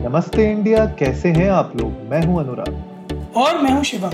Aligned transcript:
नमस्ते 0.00 0.44
इंडिया 0.50 0.84
कैसे 0.98 1.28
हैं 1.28 1.48
आप 1.50 1.72
लोग? 1.76 1.92
मैं 2.10 2.20
हूँ 2.26 2.38
अनुराग। 2.40 3.32
और 3.36 3.58
मैं 3.62 3.70
हूँ 3.70 3.82
शिवम। 3.84 4.12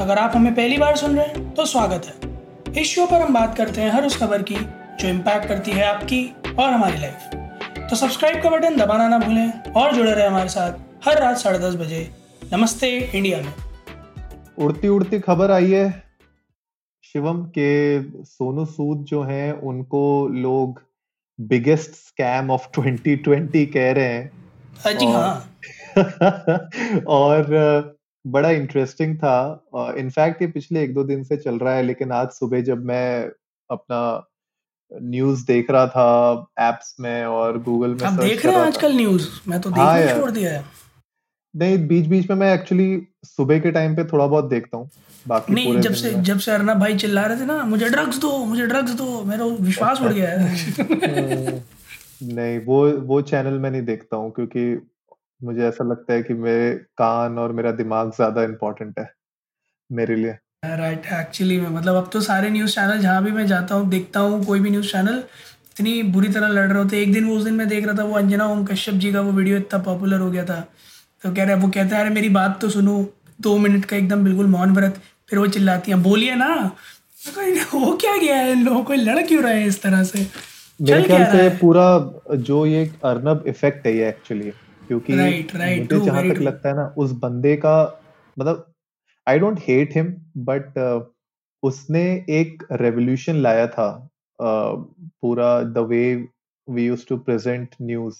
अगर 0.00 0.18
आप 0.18 0.32
हमें 0.34 0.54
पहली 0.54 0.76
बार 0.78 0.96
सुन 0.96 1.16
रहे 1.16 1.24
हैं 1.26 1.50
तो 1.54 1.64
स्वागत 1.66 2.06
है। 2.06 2.82
इस 2.82 2.88
शो 2.88 3.06
पर 3.06 3.20
हम 3.20 3.34
बात 3.34 3.56
करते 3.56 3.80
हैं 3.80 3.90
हर 3.90 4.04
उस 4.06 4.16
खबर 4.16 4.42
की 4.42 4.54
जो 5.00 5.08
इम्पैक्ट 5.08 5.48
करती 5.48 5.70
है 5.70 5.84
आपकी 5.84 6.20
और 6.58 6.70
हमारी 6.70 6.98
लाइफ 6.98 7.88
तो 7.90 7.96
सब्सक्राइब 7.96 8.42
का 8.42 8.50
बटन 8.50 8.76
दबाना 8.76 9.08
ना 9.08 9.18
भूलें 9.18 9.72
और 9.72 9.94
जुड़े 9.94 10.12
रहे 10.12 10.26
हमारे 10.26 10.48
साथ 10.48 11.08
हर 11.08 11.20
रात 11.20 11.38
साढ़े 11.38 11.58
दस 11.58 11.74
बजे। 11.74 12.08
नमस्ते 12.52 12.92
इंडिया 13.14 13.38
में। 13.38 13.52
उड़ती 14.58 14.88
उड़ती 14.88 15.20
खबर 15.20 15.50
आई 15.50 15.70
है 15.70 15.90
शिवम 17.04 17.42
के 17.58 18.00
सोनू 18.24 18.64
सूद 18.66 19.04
जो 19.04 19.22
हैं 19.22 19.52
उनको 19.52 20.28
लोग 20.38 20.80
बिगेस्ट 21.38 21.90
स्कैम 21.90 22.50
ऑफ़ 22.50 22.68
2020 22.78 23.66
कह 23.66 23.92
रहे 23.92 24.04
हैं। 24.04 24.43
जी 24.82 25.06
हाँ। 25.06 25.50
और 27.06 27.46
बड़ा 28.26 28.50
इंटरेस्टिंग 28.50 29.16
था। 29.16 29.64
इनफैक्ट 29.98 30.42
ये 30.42 30.48
पिछले 30.48 30.82
एक 30.82 30.94
दो 30.94 31.04
दिन 31.04 31.24
से 31.24 31.36
चल 31.36 31.58
रहा 31.58 31.74
है 31.74 31.82
लेकिन 31.82 32.12
आज 32.12 32.28
सुबह 32.28 32.60
जब 32.60 32.84
मैं 32.84 33.28
अपना 33.70 34.28
न्यूज़ 35.02 35.46
देख 35.46 35.70
रहा 35.70 35.86
था 35.86 36.46
एप्स 36.60 36.94
में 37.00 37.24
और 37.24 37.62
गूगल 37.62 37.94
में 37.94 38.04
आप 38.04 38.12
देख 38.12 38.46
रहे 38.46 38.54
हैं 38.54 38.62
आजकल 38.62 38.92
न्यूज़ 38.92 39.28
मैं 39.48 39.60
तो 39.60 39.70
देखना 39.70 39.84
हाँ 39.84 40.18
छोड़ 40.20 40.30
दिया 40.30 40.52
है। 40.52 40.64
नहीं 41.56 41.86
बीच 41.88 42.06
बीच 42.06 42.30
में 42.30 42.36
मैं 42.36 42.54
एक्चुअली 42.54 43.06
सुबह 43.24 43.58
के 43.58 43.70
टाइम 43.70 43.96
पे 43.96 44.04
थोड़ा 44.04 44.26
बहुत 44.26 44.44
देखता 44.44 44.76
हूँ 44.76 44.90
बाकी 45.28 45.54
नहीं 45.54 45.80
जब 45.80 45.94
से 45.94 46.12
जब 46.12 46.38
से 46.38 46.50
अर्नब 46.52 46.78
भाई 46.78 46.96
चिल्ला 46.96 47.26
रहे 47.26 47.40
थे 47.40 47.44
ना 47.44 47.62
मुझे 47.64 47.88
ड्रग्स 47.88 48.18
दो 48.18 48.44
मुझे 48.44 48.66
ड्रग्स 48.66 48.90
दो 48.90 49.24
मेरा 49.24 49.44
विश्वास 49.44 50.02
उड़ 50.02 50.12
गया 50.12 50.30
है। 50.30 51.64
नहीं, 52.24 52.58
वो 52.58 52.90
वो 53.02 53.20
चैनल 53.22 53.58
मैं 53.58 53.70
नहीं 53.70 53.82
देखता 53.82 54.16
हूँ 54.16 54.30
क्योंकि 54.32 54.64
मुझे 55.44 55.66
ऐसा 55.68 55.84
लगता 55.84 56.12
है 56.12 56.22
कि 56.22 56.34
मेरे 56.34 56.74
कान 56.98 57.38
और 57.38 57.52
मेरा 57.52 57.70
दिमाग 57.72 58.10
ज़्यादा 58.12 58.42
इम्पोर्टेंट 58.42 58.98
है, 58.98 59.08
मेरे 59.90 60.16
लिए। 60.16 60.38
राइट 60.64 61.06
एक्चुअली 61.12 61.60
में 61.60 61.68
मतलब 61.68 61.94
अब 61.94 62.10
तो 62.12 62.20
सारे 62.20 62.50
न्यूज़ 62.50 62.74
चैनल 62.74 62.98
जहाँ 62.98 63.22
भी 63.24 63.30
मैं 63.30 63.46
जाता 63.46 63.74
हूँ, 63.74 63.88
देखता 63.90 64.20
हूँ, 64.20 64.44
कोई 64.44 64.60
भी 64.60 64.70
न्यूज़ 64.70 64.92
चैनल 64.92 65.22
इतनी 65.72 66.02
बुरी 66.02 66.28
तरह 66.28 66.48
लड़ 66.48 66.66
रहे 66.68 66.78
होते 66.78 67.00
एक 67.02 67.12
दिन 67.12 67.24
वो 67.24 67.36
उस 67.36 67.44
दिन 67.44 67.54
मैं 67.54 67.68
देख 67.68 67.86
रहा 67.86 67.98
था, 67.98 68.04
वो 68.04 68.14
अंजना 68.14 68.46
ओम 68.46 68.64
कश्यप 68.64 68.94
जी 68.94 69.12
का 69.12 69.20
वो 69.20 69.32
वीडियो 69.32 69.56
इतना 69.56 69.78
पॉपुलर 69.82 70.20
हो 70.20 70.30
गया 70.30 70.44
था। 70.44 70.60
तो 71.22 71.34
कह 71.34 71.44
रहे, 71.44 71.54
वो 71.56 71.68
कहते 71.68 71.94
हैं, 71.94 72.02
अरे 72.02 72.10
मेरी 72.10 72.28
बात 72.28 72.60
तो 72.60 72.68
सुनो, 72.70 72.96
दो 73.40 73.56
मिनट 73.58 73.84
का 73.84 73.96
एकदम 73.96 74.24
बिल्कुल 74.24 74.46
मौन 74.46 74.74
व्रत, 74.74 75.00
फिर 75.30 75.38
वो 75.38 75.46
चिल्लाती 75.46 75.90
हैं, 75.90 76.02
बोलिए 76.02 76.34
ना। 76.34 76.76
हो 77.74 77.96
क्या 77.96 78.16
गया 78.16 78.36
है? 78.36 78.52
इन 78.52 78.64
लोगों 78.64 78.84
को 78.84 78.94
लड़ 78.94 79.22
क्यों 79.26 79.42
रहे 79.42 79.60
हैं 79.60 79.66
इस 79.66 79.82
तरह 79.82 80.02
से? 80.04 80.26
मेरे 80.82 81.02
ख्याल 81.02 81.24
से 81.24 81.48
पूरा 81.48 82.14
जो 82.34 82.66
ये 82.66 82.92
अर्नब 83.04 83.44
इफ़ेक्ट 83.46 83.86
है 83.86 83.96
ये 83.96 84.08
एक्चुअली 84.08 84.50
क्योंकि 84.88 85.12
right, 85.12 85.54
right, 85.56 85.78
मुझे 85.78 86.06
जहाँ 86.06 86.28
तक 86.28 86.38
लगता 86.38 86.68
है 86.68 86.76
ना 86.76 86.94
उस 86.98 87.12
बंदे 87.12 87.56
का 87.56 88.02
मतलब 88.38 88.74
I 89.28 89.38
don't 89.38 89.60
hate 89.68 89.96
him 89.96 90.14
but 90.36 90.78
उसने 91.62 92.24
एक 92.28 92.66
रेवोल्यूशन 92.72 93.36
लाया 93.36 93.66
था 93.66 94.10
uh, 94.42 94.94
पूरा 95.22 95.62
the 95.62 95.78
way 95.78 96.26
we 96.70 96.86
use 96.86 97.06
to 97.08 97.16
present 97.16 97.74
news 97.82 98.16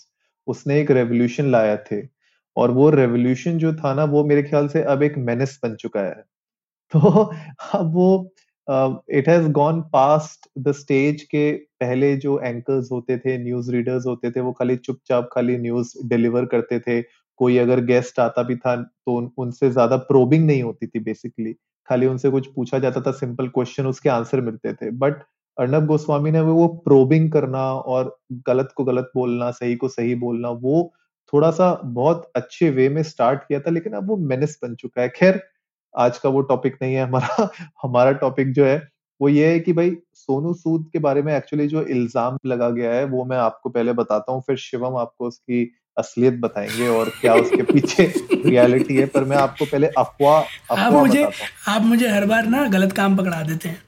उसने 0.47 0.81
एक 0.81 0.91
रेवोल्यूशन 0.91 1.51
लाया 1.51 1.77
थे 1.77 2.09
और 2.57 2.71
वो 2.71 2.91
रेवोल्यूशन 2.91 3.59
जो 3.59 3.75
था 3.75 3.95
ना 3.95 4.05
वो 4.05 4.25
मेरे 4.25 4.43
ख्याल 4.43 4.69
से 4.69 4.83
अब 4.83 5.03
एक 5.03 5.19
मेनेस 5.19 5.61
बन 5.63 5.75
चुका 5.75 6.01
है। 6.01 6.25
तो 6.95 7.01
अब 7.75 7.95
वो 7.95 8.34
it 8.69 9.29
has 9.29 9.49
gone 9.53 9.81
past 9.93 10.49
the 10.61 10.73
stage 10.75 11.23
के 11.25 11.51
पहले 11.81 12.15
जो 12.19 12.39
एंकर्स 12.41 12.89
होते 12.93 13.17
थे 13.19 13.37
न्यूज़ 13.39 13.71
रीडर्स 13.73 14.07
होते 14.07 14.31
थे 14.31 14.41
वो 14.41 14.53
खाली 14.53 14.77
चुपचाप 14.79 15.29
खाली 15.33 15.57
न्यूज़ 15.59 15.93
डिलीवर 16.09 16.45
करते 16.47 16.79
थे। 16.81 17.01
कोई 17.41 17.57
अगर 17.59 17.81
गेस्ट 17.85 18.19
आता 18.21 18.43
भी 18.43 18.57
था 18.57 18.75
तो 18.77 19.17
उन, 19.17 19.31
उनसे 19.39 19.71
ज़्यादा 19.71 19.97
प्रोबिंग 20.09 20.47
नहीं 20.47 20.63
होती 20.63 20.87
थी 20.87 21.01
बेसिकली 21.03 21.53
खाली 21.89 22.07
उनसे 22.07 22.31
कुछ 22.31 22.47
पूछा 22.55 22.79
जाता 22.79 23.01
था 23.01 23.13
सिंपल 23.13 23.49
क्वेश्चन 23.49 23.87
उसके 23.87 24.09
आंसर 24.11 24.41
मिलते 24.41 24.73
थे। 24.75 24.91
बट 24.93 25.23
अर्नब 25.57 25.87
गोस्वामी 25.87 26.31
ने 26.31 26.41
वो 26.43 26.67
प्रोबिंग 26.85 27.31
करना 27.33 27.63
और 27.75 28.17
गलत 28.49 28.73
को 28.77 28.85
गलत 28.85 29.11
बोलना 29.15 29.51
सही 29.53 29.77
को 29.77 29.89
सही 29.89 30.15
बोलना 30.17 30.51
वो 30.63 30.93
थोड़ा 31.33 31.51
सा 31.53 31.73
बहुत 31.85 32.31
अच्छे 32.37 32.71
वे 32.71 32.89
में 32.89 33.03
स्टार्ट 33.05 33.43
किया 33.49 33.61
था 33.61 33.71
लेकिन 33.71 33.93
अब 33.93 34.09
वो 34.09 34.17
मेनेस 34.19 34.59
बन 34.63 34.75
चुका 34.75 35.03
है। 35.03 35.09
खैर 35.11 35.41
आज 35.99 36.19
का 36.19 36.29
वो 36.29 36.41
टॉपिक 36.41 36.77
नहीं 36.83 36.95
है 36.95 37.03
हमारा 37.03 37.49
हमारा 37.83 38.13
टॉपिक 38.13 38.53
जो 38.53 38.65
है 38.65 38.89
वो 39.21 39.29
ये 39.29 39.47
है 39.47 39.61
कि 39.61 39.73
भाई 39.73 39.97
सोनू 40.15 40.55
सूद 40.55 40.91
के 40.93 40.99
बारे 40.99 41.23
में 41.23 41.37
एक्चुअली 41.37 41.67
जो 41.67 41.83
इल्ज़ाम 41.83 42.39
लगा 42.47 42.71
गया 42.71 42.93
है 42.95 43.05
वो 43.05 43.25
मैं 43.25 43.37
आपको 43.37 43.71
पहले 43.71 43.93
बताता 43.93 44.33
हूँ 44.33 44.43
फिर 44.47 44.57
शिवम 44.57 44.97
आपको 44.97 45.29
उसकी 45.29 45.75
असलियत 45.99 46.35
बताएँगे 46.35 46.89
और 46.89 47.13
क्या 47.21 47.35
उसके 47.35 47.63
पीछे 47.73 48.15
रियलिटी 48.47 48.97
है 48.97 49.07
पर 49.07 49.25
मैं 49.25 49.37
आपको 49.37 49.65
पहले 49.65 49.87
अफवाह 49.87 50.75
आप 50.75 50.93
मुझे 50.93 51.31
आप 51.69 51.83
मुझे 51.83 52.09
हर 52.09 52.27
बार 52.27 52.47
ना 52.47 52.65
गलत 52.69 52.93
काम 52.93 53.17
पकड़ा 53.17 53.43
देते 53.43 53.69
हैं। 53.69 53.83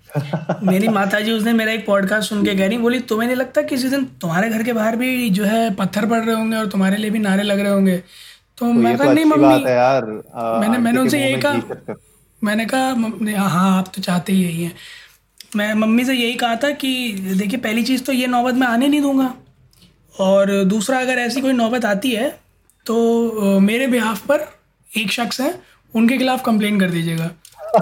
मेरी 0.62 0.88
माता 0.88 1.20
जी 1.20 1.32
उसने 1.32 1.52
मेरा 1.52 1.72
एक 1.72 1.86
पॉडकास्ट 1.86 2.28
सुन 2.28 2.44
के 2.44 2.54
कह 2.54 2.66
रही 2.66 2.78
बोली 2.78 2.98
तुम्हें 3.00 3.26
नहीं 3.28 3.36
लगता 3.36 3.62
किसी 3.62 3.88
दिन 3.88 4.04
तुम्हारे 4.04 4.48
घर 4.48 4.62
के 4.62 4.72
बाहर 4.72 4.96
भी 4.96 5.30
जो 5.30 5.44
है 5.44 5.74
पत्थर 5.74 6.06
पड़ 6.06 6.20
रहे 6.24 6.34
होंगे 6.34 6.56
और 6.56 6.66
तुम्हारे 6.66 6.96
लिए 6.96 7.10
भी 7.10 7.18
नारे 7.18 7.42
लग 7.42 7.60
रहे 7.60 7.72
होंगे? 7.72 8.02
तो, 8.58 8.66
तो 8.66 8.72
मैं 8.72 8.96
कहा 8.98 9.06
तो 9.06 9.12
नहीं 9.12 9.24
मम्मी 9.24 9.62
यार 9.70 10.04
मैंने 10.60 10.78
मैंने 10.78 11.00
उनसे 11.00 11.18
यही 11.20 11.40
कहा 11.40 11.94
मैंने 12.44 12.66
कहा 12.66 13.38
हाँ 13.38 13.48
हाँ 13.50 13.78
आप 13.78 13.92
तो 13.94 14.02
चाहते 14.02 14.32
ही 14.32 14.42
यही 14.44 14.64
हैं। 14.64 14.72
मैं 15.56 15.74
मम्मी 15.74 16.04
से 16.04 16.14
यही 16.14 16.34
कहा 16.34 16.56
था 16.56 16.70
कि 16.70 17.12
देखिए 17.38 17.58
पहली 17.58 17.82
चीज़ 17.82 18.04
तो 18.04 18.12
ये 18.12 18.26
नौबत 18.26 18.54
मैं 18.54 18.66
आने 18.66 18.88
नहीं 18.88 19.00
दूँगा। 19.00 19.34
और 20.20 20.64
दूसरा 20.64 20.98
अगर 21.00 21.18
ऐसी 21.18 21.40
कोई 21.40 21.52
नौबत 21.52 21.84
आती 21.84 22.10
है 22.10 22.28
तो 22.86 23.60
मेरे 23.60 23.86
बिहाफ 23.86 24.26
पर 24.26 24.46
एक 24.98 25.10
शख्स 25.12 25.40
है 25.40 25.60
उनके 25.96 26.18
खिलाफ 26.18 26.44
कंप्लेन 26.44 26.80
कर 26.80 26.90
दीजिएगा। 26.90 27.30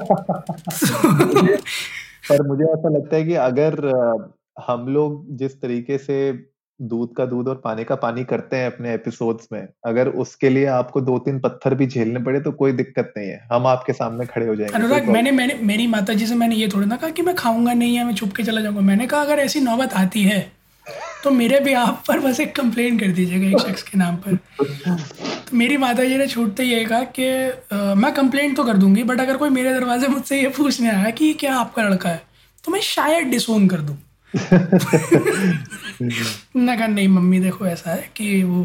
पर 2.29 2.43
मुझे 2.43 2.65
ऐसा 2.65 2.89
लगता 2.89 3.17
है 3.17 3.25
कि 3.25 3.35
अगर 3.35 3.73
हम 4.69 4.89
लोग 4.89 5.37
जिस 5.37 5.61
तरीके 5.61 5.99
से 5.99 6.33
दूध 6.81 7.15
का 7.17 7.25
दूध 7.27 7.49
और 7.49 7.61
पानी 7.65 7.85
का 7.85 7.95
पानी 7.95 8.25
करते 8.25 8.57
हैं 8.57 8.67
अपने 8.67 8.93
एपिसोड्स 8.95 9.49
में। 9.53 9.67
अगर 9.87 10.09
उसके 10.09 10.49
लिए 10.49 10.67
आपको 10.69 11.01
दो 11.01 11.19
तीन 11.19 11.39
पत्थर 11.41 11.75
भी 11.75 11.87
झेलने 11.87 12.21
पड़े 12.21 12.41
तो 12.41 12.53
कोई 12.53 12.73
दिक्कत 12.73 13.13
नहीं 13.17 13.29
है। 13.29 13.41
हम 13.53 13.67
आपके 13.67 13.93
सामने 13.93 14.27
खड़े 14.27 14.47
हो 14.47 14.55
जाएँगे 14.55 14.75
अनुराग 14.75 15.09
मैंने 15.09 15.31
मैंने 15.31 15.55
मेरी 15.63 15.87
माता 15.87 16.15
जी 16.15 16.27
से 16.27 16.35
मैंने 16.35 16.57
ये 16.57 16.69
थोड़ी 16.69 16.87
ना 16.87 16.97
कहा 16.97 17.11
कि 17.11 17.23
मैं 17.23 17.35
खाऊँगा 17.35 17.73
नहीं 17.73 17.97
है 17.97 18.05
मैं 18.05 18.15
छुप 18.15 18.33
के 18.33 18.43
चला 18.43 18.61
जाऊँगा। 18.61 18.81
मैंने 18.83 19.07
कहा 19.07 19.21
अगर 19.21 19.39
ऐसी 19.39 19.61
नौबत 19.61 19.95
आती 19.95 20.23
है 20.23 20.41
तो 21.25 21.31
मेरे 21.31 21.61
भी 21.61 21.73
आप 21.73 22.03
पर 22.09 22.19
बस 22.21 22.41
एक 22.41 22.55
कंप्लेन 22.57 22.99
कर 22.99 23.13
दीजिएगा 23.13 23.47
एक 23.49 23.59
शख्स 23.61 23.83
के 23.83 23.99
नाम 23.99 24.17
पर। 24.17 24.37
तो 24.37 25.57
मेरी 25.57 25.77
माता 25.77 26.05
जी 26.05 26.17
ने 26.17 26.27
छूटते 26.27 26.65
ये 26.65 26.85
कहा 26.85 27.03
कि 27.19 27.29
मैं 28.01 28.13
कंप्लेंट 28.15 28.57
तो 28.57 28.65
कर 28.65 28.77
दूँगी 28.77 29.05
बट 29.05 29.21
अगर 29.21 29.37
कोई 29.37 29.51
मेरे 29.51 29.75
दरवाजे 29.75 30.09
मुझसे 30.09 30.41
ये 30.41 30.49
पूछने 30.49 30.91
आया 30.91 31.11
कि 31.11 31.33
क्या 31.35 31.55
आपका 31.57 31.83
लड़का 31.83 32.09
है 32.09 32.23
तो 32.65 32.73
मैं 32.73 32.81
शायद 32.81 33.27
डिसोन 33.27 33.69
कर 33.69 33.81
दूँ। 33.81 33.97
ना 36.57 36.77
कहा, 36.77 36.87
नहीं, 36.87 37.09
मम्मी, 37.09 37.41
देखो, 37.41 37.67
ऐसा 37.67 37.91
है 37.91 38.11
कि 38.17 38.43
वो 38.43 38.63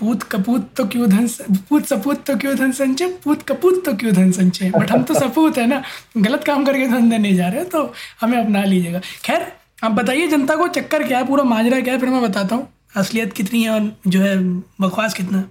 पूत 0.00 0.22
कपूत 0.22 0.68
तो 0.76 0.84
क्यों 0.86 1.08
धन 1.10 1.28
पूत 1.68 1.84
सपूत 1.86 2.24
तो 2.26 2.36
क्यों 2.36 2.54
धन 2.56 2.72
संचय? 2.72 3.08
पूत 3.24 3.42
कपूत 3.42 3.84
तो 3.84 3.94
क्यों 3.96 4.12
धन 4.14 4.30
संचय? 4.32 4.70
बट 4.70 4.90
हम 4.90 5.02
तो 5.02 5.14
सपूत 5.14 5.58
है 5.58 5.66
ना, 5.66 5.82
गलत 6.16 6.44
काम 6.44 6.64
करके 6.64 6.86
धन 6.88 7.10
देने 7.10 7.32
जा 7.34 7.48
रहे 7.48 7.60
हैं 7.60 7.68
तो 7.68 7.92
हमें 8.20 8.38
अपना 8.38 8.64
लीजिएगा। 8.64 9.00
खैर, 9.24 9.46
आप 9.84 9.92
बताइए, 9.92 10.26
जनता 10.28 10.56
को 10.56 10.68
चक्कर 10.68 11.06
क्या 11.08 11.18
है? 11.18 11.26
पूरा 11.26 11.44
माजरा 11.44 11.80
क्या 11.80 11.94
है? 11.94 12.00
फिर 12.00 12.08
मैं 12.08 12.22
बताता 12.22 12.56
हूँ, 12.56 12.68
असलियत 12.96 13.32
कितनी 13.32 13.62
है 13.62 13.70
और 13.70 13.92
जो 14.06 14.20
है, 14.20 14.36
बकवास 14.80 15.14
कितना 15.14 15.42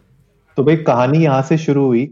तो 0.58 0.64
भाई, 0.64 0.76
कहानी 0.78 1.24
यहाँ 1.24 1.42
से 1.42 1.58
शुरू 1.58 1.86
हुई 1.86 2.06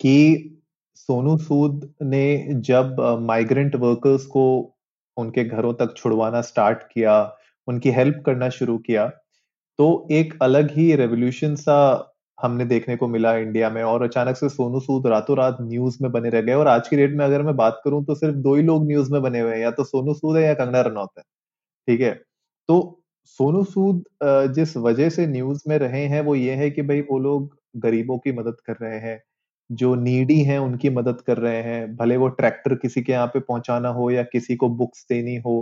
कि 0.00 0.48
सोनू 0.96 1.36
सूद 1.38 1.88
ने 2.02 2.46
जब 2.66 2.96
माइग्रेंट 3.20 3.74
वर्कर्स 3.76 4.24
को 4.26 4.71
उनके 5.16 5.44
घरों 5.46 5.72
तक 5.76 5.94
छुड़वाना 5.96 6.40
स्टार्ट 6.42 6.82
किया, 6.84 7.14
उनकी 7.68 7.90
हेल्प 7.92 8.22
करना 8.26 8.48
शुरू 8.50 8.78
किया। 8.80 9.06
तो 9.78 10.08
एक 10.12 10.34
अलग 10.42 10.70
ही 10.72 10.94
रेवोल्यूशन 10.96 11.54
सा 11.56 11.78
हमने 12.38 12.64
देखने 12.66 12.96
को 12.96 13.08
मिला 13.08 13.34
इंडिया 13.36 13.70
में 13.70 13.82
और 13.84 14.02
अचानक 14.02 14.36
से 14.36 14.48
सोनू 14.50 14.80
सूद 14.80 15.06
रातों 15.08 15.36
रात 15.38 15.58
न्यूज़ 15.62 15.98
में 16.02 16.10
बने 16.12 16.30
रह 16.30 16.40
गए 16.42 16.54
और 16.54 16.68
आज 16.68 16.88
की 16.88 16.96
डेट 16.96 17.14
में 17.16 17.24
अगर 17.26 17.42
मैं 17.44 17.56
बात 17.56 17.80
करूँ 17.84 18.04
तो 18.06 18.14
सिर्फ़ 18.16 18.36
दो 18.38 18.54
ही 18.56 18.62
लोग 18.64 18.86
न्यूज़ 18.88 19.12
में 19.12 19.22
बने 19.22 19.40
हुए 19.40 19.52
हैं, 19.52 19.60
या 19.60 19.70
तो 19.72 19.84
सोनू 19.84 20.14
सूद 20.14 20.36
है 20.36 20.42
या 20.44 20.54
कंगना 20.56 20.80
रनौत 20.82 21.10
है, 21.18 21.24
ठीक 21.88 22.00
है? 22.02 22.12
तो 22.68 23.02
सोनू 23.26 23.64
सूद 23.66 24.04
जिस 24.54 24.76
वजह 24.78 25.10
से 25.10 25.26
न्यूज़ 25.28 25.62
में 25.68 25.78
रहे 25.78 26.04
हैं 26.08 26.20
वो 26.22 26.34
ये 26.36 26.54
है 26.56 26.70
कि 26.72 26.82
भाई 26.84 27.00
वो 27.10 27.18
लोग 27.20 27.56
गरीबों 27.78 28.18
की 28.20 28.32
मदद 28.34 28.56
कर 28.66 28.76
रहे 28.82 28.98
हैं 29.00 29.20
जो 29.70 29.94
नीडी 29.96 30.38
हैं 30.42 30.58
उनकी 30.58 30.90
मदद 30.90 31.20
कर 31.26 31.38
रहे 31.38 31.62
हैं। 31.62 31.96
भले 31.96 32.16
वो 32.16 32.28
ट्रैक्टर 32.30 32.74
किसी 32.74 33.02
के 33.02 33.12
यहाँ 33.12 33.26
पे 33.26 33.40
पहुंचाना 33.40 33.88
हो 33.90 34.10
या 34.10 34.22
किसी 34.24 34.56
को 34.56 34.68
बुक्स 34.76 35.06
देनी 35.10 35.36
हो 35.38 35.54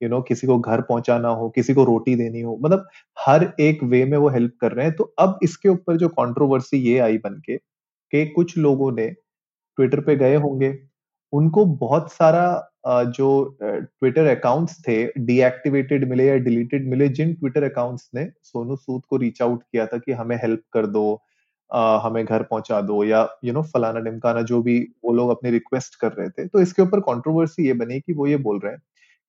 यू 0.00 0.08
you 0.08 0.10
नो 0.10 0.16
know, 0.16 0.28
किसी 0.28 0.46
को 0.46 0.58
घर 0.58 0.80
पहुंचाना 0.82 1.28
हो 1.30 1.48
किसी 1.50 1.74
को 1.74 1.84
रोटी 1.84 2.14
देनी 2.16 2.40
हो 2.40 2.56
मतलब 2.62 2.86
हर 3.18 3.44
एक 3.60 3.82
वे 3.84 4.04
में 4.04 4.16
वो 4.18 4.28
हेल्प 4.30 4.52
कर 4.60 4.72
रहे 4.72 4.86
हैं। 4.86 4.94
तो 4.96 5.04
अब 5.18 5.38
इसके 5.42 5.68
ऊपर 5.68 5.96
जो 5.96 6.08
कंट्रोवर्सी 6.10 6.78
ये 6.80 6.98
आई 7.00 7.18
बन 7.18 7.40
के 7.46 7.56
कि 7.56 8.24
कुछ 8.28 8.56
लोगों 8.58 8.90
ने 8.92 9.06
ट्विटर 9.08 10.00
पे 10.00 10.16
गए 10.16 10.36
होंगे। 10.36 10.74
उनको 11.32 11.64
बहुत 11.66 12.12
सारा 12.12 12.44
जो 13.10 13.28
ट्विटर 13.62 14.26
अकाउंट्स 14.36 14.78
थे 14.88 15.04
डीएक्टिवेटेड 15.20 16.08
मिले 16.10 16.26
या 16.26 16.36
डिलीटेड 16.38 16.88
मिले 16.90 17.08
जिन 17.10 17.34
ट्विटर 17.34 17.62
अकाउंट्स 17.64 18.10
ने 18.14 18.24
सोनू 18.44 18.76
सूद 18.76 19.02
को 19.10 19.16
रीच 19.18 19.42
आउट 19.42 19.62
किया 19.62 19.86
था 19.86 19.98
कि 19.98 20.12
हमें 20.12 20.36
हेल्प 20.36 20.62
कर 20.72 20.86
दो 20.88 21.04
हमें 21.72 22.24
घर 22.24 22.42
पहुँचा 22.42 22.80
दो 22.80 23.02
या 23.04 23.28
यू 23.44 23.52
नो 23.52 23.62
फलाना 23.74 24.00
डिमकाना 24.00 24.42
जो 24.42 24.62
भी 24.62 24.78
वो 25.04 25.12
लोग 25.12 25.30
अपनी 25.30 25.50
रिक्वेस्ट 25.50 25.94
कर 25.94 26.12
रहे 26.12 26.28
थे 26.28 26.46
तो 26.46 26.60
इसके 26.60 26.82
ऊपर 26.82 27.00
कंट्रोवर्सी 27.00 27.66
ये 27.66 27.72
बनी 27.74 28.00
कि 28.00 28.12
वो 28.12 28.26
ये 28.26 28.36
बोल 28.38 28.58
रहे 28.58 28.72
हैं 28.72 28.82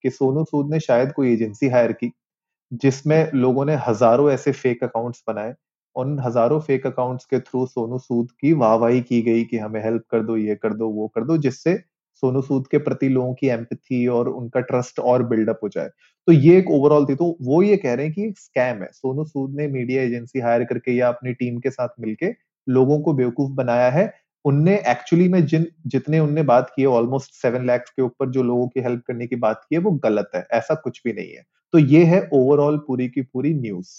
कि 0.04 0.10
सोनू 0.10 0.44
सूद 0.44 0.72
ने 0.72 0.80
शायद 0.80 1.12
कोई 1.12 1.34
एजेंसी 1.34 1.68
हायर 1.70 1.92
की, 1.92 2.12
जिसमें 2.72 3.32
लोगों 3.34 3.66
ने 3.66 3.76
हज़ारों 3.88 4.30
ऐसे 4.32 4.52
फेक 4.52 4.84
अकाउंट्स 4.84 5.24
बनाए, 5.28 5.54
उन 5.96 6.20
हज़ारों 6.20 6.60
फेक 6.60 6.88
अकाउंट्स 6.88 7.26
के 7.26 7.40
थ्रू 7.40 7.66
सोनू 7.66 7.98
सूद 8.00 8.32
की 8.42 8.54
वाहवाही 8.54 9.02
की 9.02 9.22
गई 9.22 9.44
कि 9.44 9.58
हमें 9.58 9.84
हेल्प 9.84 10.04
कर 10.12 10.24
दो, 10.24 10.38
ये 10.38 10.56
कर 10.56 10.74
दो, 10.74 10.90
वो 10.90 11.08
कर 11.08 11.24
दो, 11.24 11.38
जिससे 11.38 11.76
सोनू 12.24 12.42
सूद 12.42 12.68
के 12.68 12.78
प्रति 12.80 13.10
लोगों 13.10 13.34
की 13.34 13.48
एम्पथी 13.48 14.08
और 14.08 14.30
उनका 14.30 14.60
ट्रस्ट 14.62 15.00
और 15.00 15.24
बिल्डअप 15.24 15.60
हो 15.64 15.70
जाए। 15.70 15.90
तो 16.28 16.34
ये 16.34 16.58
एक 16.58 16.70
ओवरऑल 16.72 17.06
थी 17.06 17.16
तो 17.16 17.38
वो 17.42 17.62
ये 17.64 17.78
कह 17.78 17.94
रहे 17.94 18.06
हैं 18.06 18.14
कि 18.16 18.24
एक 18.24 18.40
स्कैम 18.40 18.82
है। 18.82 18.88
सोनू 18.94 19.24
सूद 19.26 19.56
ने 19.56 19.68
मीडिया 19.70 20.04
एजेंसी 20.04 20.40
हायर 20.40 20.64
करके 20.64 20.92
या 20.92 21.08
अपनी 21.08 21.34
टीम 21.34 21.58
के 21.60 21.70
साथ 21.72 21.90
मिलके 22.00 22.34
लोगों 22.68 23.00
को 23.00 23.14
बेवकूफ़ 23.14 23.52
बनाया 23.54 23.90
है। 23.90 24.12
उनने 24.46 24.76
एक्चुअली 24.88 25.28
में 25.30 25.46
जिन, 25.46 25.66
जितने 25.88 26.20
उनने 26.20 26.44
बात 26.44 26.72
की 26.76 26.82
है 26.82 26.88
ऑलमोस्ट 26.90 27.34
सेवन 27.34 27.66
लैक्स 27.68 27.92
के 27.92 28.02
ऊपर 28.02 28.30
जो 28.30 28.44
लोगों 28.44 28.68
की 28.68 28.82
हेल्प 28.82 29.04
करने 29.08 29.28
की 29.28 29.36
बात 29.38 29.62
की 29.62 29.76
है, 29.76 29.82
वो 29.82 29.92
गलत 30.04 30.32
है, 30.36 30.46
ऐसा 30.54 30.76
कुछ 30.76 31.02
भी 31.06 31.14
नहीं 31.14 31.34
है। 31.34 31.44
तो 31.74 31.80
ये 31.80 32.04
है 32.06 32.28
ओवरऑल 32.34 32.78
पूरी 32.78 33.08
की 33.08 33.22
पूरी 33.24 33.54
न्यूज़ 33.54 33.92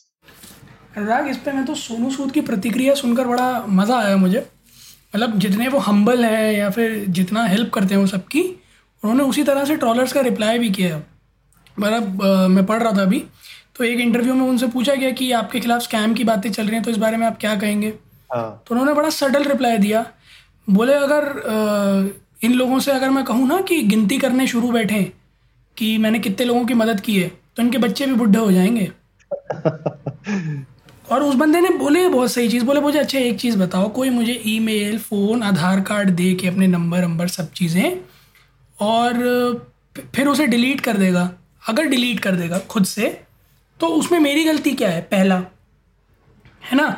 अनुराग, 0.97 1.29
इस 1.29 1.39
पे 1.39 1.53
मैं 1.53 1.65
तो 1.67 1.75
सोनू 1.75 2.11
सूद 2.11 2.33
की 2.33 2.41
प्रतिक्रिया 2.41 2.95
सुनकर 2.95 3.27
बड़ा 3.27 3.65
मज़ा 3.69 3.99
आया 3.99 4.17
मुझे। 4.17 4.47
मतलब 5.15 5.39
जितने 5.39 5.69
वो 5.69 5.79
हम्बल 5.79 6.25
हैं 6.25 6.53
या 6.53 6.69
फिर 6.71 7.05
जितना 7.11 7.45
हेल्प 7.45 7.73
करते 7.75 7.95
हैं 7.95 8.01
वो 8.01 8.07
सबकी, 8.09 8.43
उन्होंने 9.03 9.25
उसी 9.25 9.43
तरह 9.45 9.65
से 9.65 9.77
ट्रॉलर्स 9.77 10.13
का 10.13 10.21
रिप्लाई 10.21 10.59
भी 10.59 10.71
किया। 10.71 11.03
मतलब 11.77 12.23
मैं 12.51 12.65
पढ़ 12.67 12.83
रहा 12.83 12.93
था 12.93 13.03
अभी 13.03 13.23
तो 13.77 13.85
एक 13.85 14.01
इंटरव्यू 14.01 14.35
में 14.35 14.47
उनसे 14.47 14.67
पूछा 14.69 14.95
गया 14.95 15.11
कि 15.11 15.31
आपके 15.33 15.61
खिलाफ 15.61 15.81
स्कैम 15.83 16.15
की 16.15 16.25
बातें 16.25 16.51
चल 16.53 16.63
रही 16.63 16.75
हैं 16.75 16.83
तो 16.85 16.91
इस 16.91 16.97
बारे 16.97 17.17
में 17.17 17.27
आप 17.27 17.39
क्या 17.41 17.55
कहेंगे? 17.57 17.93
हाँ। 18.31 18.63
तो 18.67 18.75
उन्होंने 18.75 18.93
बड़ा 18.95 19.11
सटल 19.11 19.45
रिप्लाई 19.45 19.79
दिया। 19.79 20.05
बोले 20.69 20.93
अगर 20.95 21.25
इन 22.45 22.53
लोगों 22.53 22.79
से 22.81 22.91
अगर 22.93 23.11
मैं 23.11 23.25
कहूँ 23.25 23.47
ना 23.49 23.61
कि 23.61 23.81
गिनती 23.83 24.19
करने 24.19 24.47
शुरू 24.47 24.71
बैठे 24.73 25.03
कि 25.77 25.97
मैंने 25.99 26.19
कितने 26.19 26.47
लोगों 26.47 26.65
की 26.67 26.75
मदद 26.75 27.01
की 27.01 27.17
है 27.21 27.29
तो 27.57 27.63
इनके 27.63 27.79
बच्चे 27.79 28.07
भी 28.07 28.15
बुढ़े 28.15 28.39
हो 28.39 28.51
जाएँगे। 28.53 28.91
और 31.11 31.23
उस 31.23 31.35
बंदे 31.35 31.61
ने 31.61 31.69
बोले 31.79 32.09
बहुत 32.09 32.31
सही 32.33 32.49
चीज़ 32.49 32.65
बोले 32.65 32.81
मुझे 32.81 32.99
अच्छा 32.99 33.19
एक 33.19 33.39
चीज़ 33.41 33.59
बताओ 33.59 33.89
कोई 33.93 34.11
मुझे 34.11 34.41
ईमेल 34.47 34.99
फ़ोन 34.99 35.43
आधार 35.43 35.81
कार्ड 35.81 36.11
दे 36.11 36.33
के 36.35 36.49
अपने 36.49 36.67
नंबर 36.67 37.03
नंबर 37.03 37.29
सब 37.29 37.51
चीज़ें 37.53 37.97
और 38.79 39.23
फिर 40.15 40.29
उसे 40.29 40.47
डिलीट 40.47 40.81
कर 40.81 40.97
देगा। 40.97 41.31
अगर 41.65 41.85
डिलीट 41.85 42.21
कर 42.21 42.33
देगा 42.33 42.59
खुद 42.69 42.85
से 42.87 43.09
तो 43.81 43.87
उसमें 43.89 44.19
मेरी 44.21 44.45
गलती 44.45 44.71
क्या 44.73 44.89
है? 44.91 45.01
पहला 45.03 45.37
है 46.63 46.77
ना? 46.77 46.89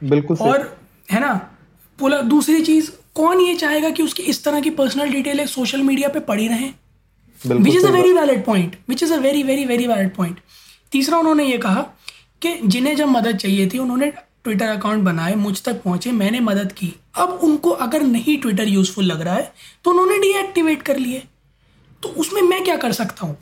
बिल्कुल 0.00 0.36
और 0.36 0.76
है 1.10 1.20
ना? 1.20 1.32
बोला 1.98 2.20
दूसरी 2.22 2.62
चीज़ 2.62 2.90
कौन 3.14 3.40
ये 3.40 3.54
चाहेगा 3.54 3.90
कि 3.90 4.02
उसकी 4.02 4.22
इस 4.22 4.42
तरह 4.44 4.60
की 4.60 4.70
पर्सनल 4.70 5.10
डिटेल 5.10 5.44
सोशल 5.46 5.82
मीडिया 5.82 6.08
पे 6.08 6.20
पड़ी 6.20 6.48
रहें? 6.48 6.74
Which 7.40 7.74
is 7.76 7.86
a 7.86 7.90
very 7.90 8.12
valid 8.12 8.44
point 8.44 8.76
which 8.88 9.02
is 9.02 9.12
a 9.12 9.16
very 9.16 9.42
very 9.42 9.64
very 9.64 9.86
valid 9.86 10.14
point 10.14 10.40
तीसरा 10.92 11.18
उन्होंने 11.18 11.44
ये 11.44 11.58
कहा 11.58 11.82
कि 12.42 12.54
जिन्हें 12.64 12.94
जब 12.96 13.08
मदद 13.08 13.36
चाहिए 13.36 13.68
थी 13.68 13.78
उन्होंने 13.78 14.10
ट्विटर 14.44 14.68
अकाउंट 14.68 15.02
बनाए 15.02 15.34
मुझ 15.34 15.62
तक 15.62 15.82
पहुँचे 15.82 16.12
मैंने 16.12 16.40
मदद 16.40 16.72
की। 16.72 16.92
अब 17.14 17.30
उनको 17.42 17.70
अगर 17.70 18.02
नहीं 18.02 18.36
ट्विटर 18.38 18.68
यूजफुल 18.68 19.04
लग 19.04 19.20
रहा 19.20 19.34
है 19.34 19.52
तो 19.84 19.90
उन्होंने 19.90 20.18
डीएक्टिवेट 20.18 20.82
कर 20.82 20.96
लिए। 20.96 21.22
तो 22.02 22.08
उसमें 22.08 22.42
मैं 22.42 22.62
क्या 22.64 22.76
कर 22.76 22.92
सकता 22.92 23.26
हूँ? 23.26 23.36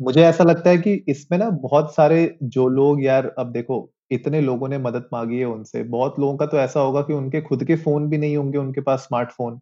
मुझे 0.00 0.22
ऐसा 0.22 0.44
लगता 0.44 0.70
है 0.70 0.78
कि 0.78 0.92
इसमें 1.08 1.38
ना 1.38 1.48
बहुत 1.52 1.94
सारे 1.94 2.16
जो 2.44 2.66
लोग 2.68 3.02
यार, 3.02 3.26
अब 3.38 3.52
देखो, 3.52 3.90
इतने 4.10 4.40
लोगों 4.40 4.68
ने 4.68 4.78
मदद 4.78 5.08
मांगी 5.12 5.38
है 5.38 5.44
उनसे। 5.46 5.82
बहुत 5.84 6.18
लोगों 6.20 6.36
का 6.36 6.46
तो 6.46 6.58
ऐसा 6.58 6.80
होगा 6.80 7.00
कि 7.02 7.12
उनके 7.12 7.40
खुद 7.42 7.64
के 7.64 7.76
फ़ोन 7.76 8.08
भी 8.10 8.18
नहीं 8.18 8.36
होंगे, 8.36 8.58
उनके 8.58 8.80
पास 8.80 9.00
स्मार्टफ़ोन, 9.00 9.58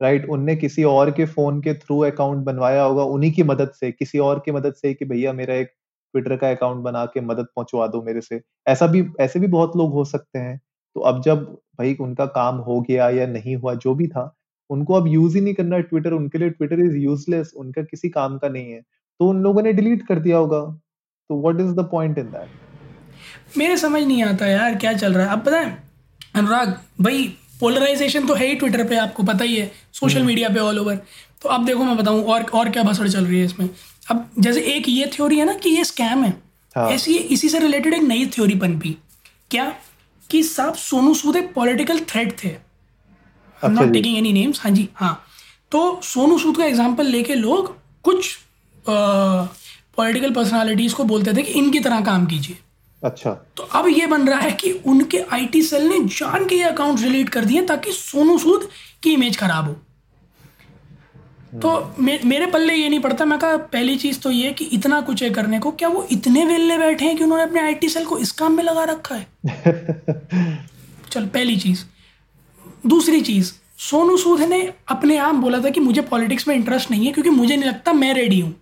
राइट? 0.00 0.28
उनने 0.30 0.56
किसी 0.56 0.84
और 0.84 1.10
के 1.12 1.26
फ़ोन 1.26 1.60
के 1.62 1.74
थ्रू 1.76 1.98
अकाउंट 2.04 2.44
बनवाया 2.44 2.82
होगा 2.82 3.04
उन्हीं 3.06 3.32
की 3.32 3.42
मदद 3.44 3.72
से, 3.74 3.92
किसी 3.92 4.18
और 4.20 4.40
की 4.40 4.52
मदद 4.52 4.74
से 4.74 4.94
कि 4.94 5.04
भैया 5.06 5.32
मेरा 5.34 5.54
एक 5.56 5.68
ट्विटर 6.14 6.36
का 6.36 6.50
अकाउंट 6.50 6.82
बना 6.84 7.06
के 7.08 7.20
मदद 7.22 7.46
पहुंचवा 7.56 7.86
दो 7.88 8.02
मेरे 8.02 8.20
से। 8.22 8.40
ऐसा 8.66 8.86
भी, 8.86 9.04
ऐसे 9.20 9.40
भी 9.40 9.46
बहुत 9.48 9.76
लोग 9.76 9.92
हो 9.92 10.04
सकते 10.06 10.38
हैं। 10.38 10.60
तो 10.96 11.00
अब 11.02 11.22
जब 11.22 11.44
भाई 11.78 11.94
उनका 12.00 12.26
काम 12.28 12.56
हो 12.62 12.80
गया 12.82 13.08
या 13.10 13.26
नहीं 13.28 13.56
हुआ, 13.56 13.74
जो 13.76 13.94
भी 13.94 14.08
था, 14.08 14.34
उनको 14.70 14.94
अब 14.94 15.06
यूज़ 15.08 15.36
ही 15.36 15.40
नहीं 15.40 15.54
करना 15.54 15.78
ट्विटर 15.80 16.12
उनके 16.12 16.38
लिए 16.38 16.50
ट्विटर 16.50 16.80
इज़ 16.80 16.96
यूजलेस 16.98 17.52
उनका 17.56 17.82
किसी 17.84 18.08
काम 18.10 18.38
का 18.38 18.48
नहीं 18.48 18.72
है। 18.72 18.82
तो 19.20 19.28
उन 19.28 19.42
लोगों 19.42 19.62
ने 19.62 19.72
डिलीट 19.72 20.06
कर 20.06 20.18
दिया 20.20 20.36
होगा। 20.36 20.60
तो 21.30 21.40
what 21.40 21.60
is 21.60 21.74
the 21.74 21.88
point 21.90 22.18
in 22.18 22.26
that 22.26 23.56
मेरे 23.58 23.76
समझ 23.76 24.02
नहीं 24.02 24.22
आता 24.24 24.46
यार 24.46 24.74
क्या 24.76 24.92
चल 24.94 25.12
रहा 25.14 25.26
है? 25.26 25.32
अब 25.32 25.44
पता 25.44 25.58
है 25.58 25.82
अनुराग 26.36 26.78
भाई 27.00 27.24
पोलराइजेशन 27.60 28.26
तो 28.26 28.34
है 28.34 28.46
ही 28.46 28.54
ट्विटर 28.54 28.84
पे 28.88 28.96
आपको 28.98 29.22
पता 29.22 29.44
ही 29.44 29.56
है 29.56 29.70
सोशल 29.92 30.22
मीडिया 30.22 30.48
हम्म। 30.48 30.58
पे 30.58 30.62
ऑल 30.62 30.78
ओवर 30.78 30.96
तो 31.42 31.48
अब 31.48 31.64
देखो 31.66 31.84
मैं 31.84 31.96
बताऊँ 31.96 32.22
और 32.24 32.42
और 32.54 32.70
क्या 32.70 32.82
बसड़ 32.82 33.08
चल 33.08 33.24
रही 33.24 33.38
है 33.38 33.44
इसमें? 33.44 33.68
अब 34.10 34.30
जैसे 34.38 34.60
एक 34.74 34.88
ये 34.88 35.10
थ्योरी 35.14 35.38
है 35.38 35.44
ना 35.44 35.54
कि 35.54 35.70
ये 35.70 35.84
स्कैम 35.84 36.24
है। 36.24 36.32
हाँ. 36.74 36.88
ऐसी 36.90 37.14
इसी 37.14 37.48
से 37.48 37.58
रिलेटेड 37.58 37.94
एक 37.94 38.02
नई 38.02 38.26
थ्योरी 38.28 38.54
पनपी 38.58 38.96
क्या? 39.50 39.72
कि 40.30 40.42
साहब 40.42 40.74
सोनू 40.76 41.14
सूद 41.14 41.36
एक 41.36 41.52
पॉलिटिकल 41.54 42.00
थ्रेट 42.10 42.32
थे। 42.44 42.48
नॉट 43.62 43.92
टेकिंग 43.92 44.16
एनी 44.18 44.32
नेम्स 44.32 44.60
हाँ 44.60 44.72
जी 44.72 44.88
हाँ। 44.94 45.20
तो 45.72 46.00
सोनू 46.04 46.38
सूद 46.38 46.56
का 46.56 46.64
एग्ज़ाम्पल 46.64 47.06
लेके 47.06 47.34
लोग 47.34 47.74
कुछ 48.04 48.36
पॉलिटिकल 48.88 50.30
पर्सनालिटीज 50.30 50.92
को 50.92 51.04
बोलते 51.04 51.32
थे 51.34 51.42
कि 51.42 51.52
इनकी 51.52 51.80
तरह 51.80 52.00
काम 52.00 52.26
कीजिए। 52.26 52.58
अच्छा। 53.02 53.30
तो 53.56 53.62
अब 53.62 53.88
ये 53.88 54.06
बन 54.06 54.28
रहा 54.28 54.40
है 54.40 54.52
कि 54.52 54.72
उनके 54.72 55.18
आईटी 55.32 55.62
सेल 55.62 55.82
ने 55.82 55.98
जान 56.00 56.46
के 56.46 56.56
ये 56.56 56.62
अकाउंट 56.62 57.00
डिलीट 57.00 57.28
कर 57.28 57.44
दिए 57.44 57.62
ताकि 57.62 57.92
सोनू 57.92 58.38
सूद 58.38 58.68
की 59.02 59.12
इमेज 59.12 59.36
खराब 59.36 59.64
हो। 59.64 59.76
तो 61.60 61.94
मे, 62.00 62.18
मेरे 62.24 62.46
पल्ले 62.46 62.74
ये 62.74 62.88
नहीं 62.88 63.00
पड़ता। 63.00 63.24
मैं 63.24 63.38
कहा 63.38 63.56
पहली 63.56 63.96
चीज़ 63.96 64.20
तो 64.20 64.30
ये 64.30 64.52
कि 64.52 64.64
इतना 64.64 65.00
कुछ 65.00 65.22
है 65.22 65.30
करने 65.30 65.58
को 65.58 65.70
क्या 65.70 65.88
वो 65.88 66.06
इतने 66.10 66.44
वेले 66.44 66.78
बैठे 66.78 67.04
हैं 67.04 67.16
कि 67.16 67.24
उन्होंने 67.24 67.44
अपने 67.44 67.60
आईटी 67.60 67.88
सेल 67.88 68.04
को 68.04 68.18
इस 68.18 68.32
काम 68.32 68.52
में 68.52 68.64
लगा 68.64 68.84
रखा 68.84 69.14
है? 69.14 69.26
चल 71.10 71.26
पहली 71.26 71.56
चीज़। 71.56 71.84
दूसरी 72.86 73.20
चीज़ 73.20 73.52
सोनू 73.78 74.16
सूद 74.16 74.40
ने 74.40 74.72
अपने 74.88 75.16
आप 75.16 75.34
बोला 75.34 75.60
था 75.60 75.70
कि 75.70 75.80
मुझे 75.80 76.02
पॉलिटिक्स 76.02 76.48
में 76.48 76.54
इंटरेस्ट 76.54 76.90
नहीं 76.90 77.06
है 77.06 77.12
क्योंकि 77.12 77.30
मुझे 77.30 77.56
नहीं 77.56 77.68
लगता 77.68 77.92
मैं 77.92 78.14
रेडी 78.14 78.40
हूँ। 78.40 78.54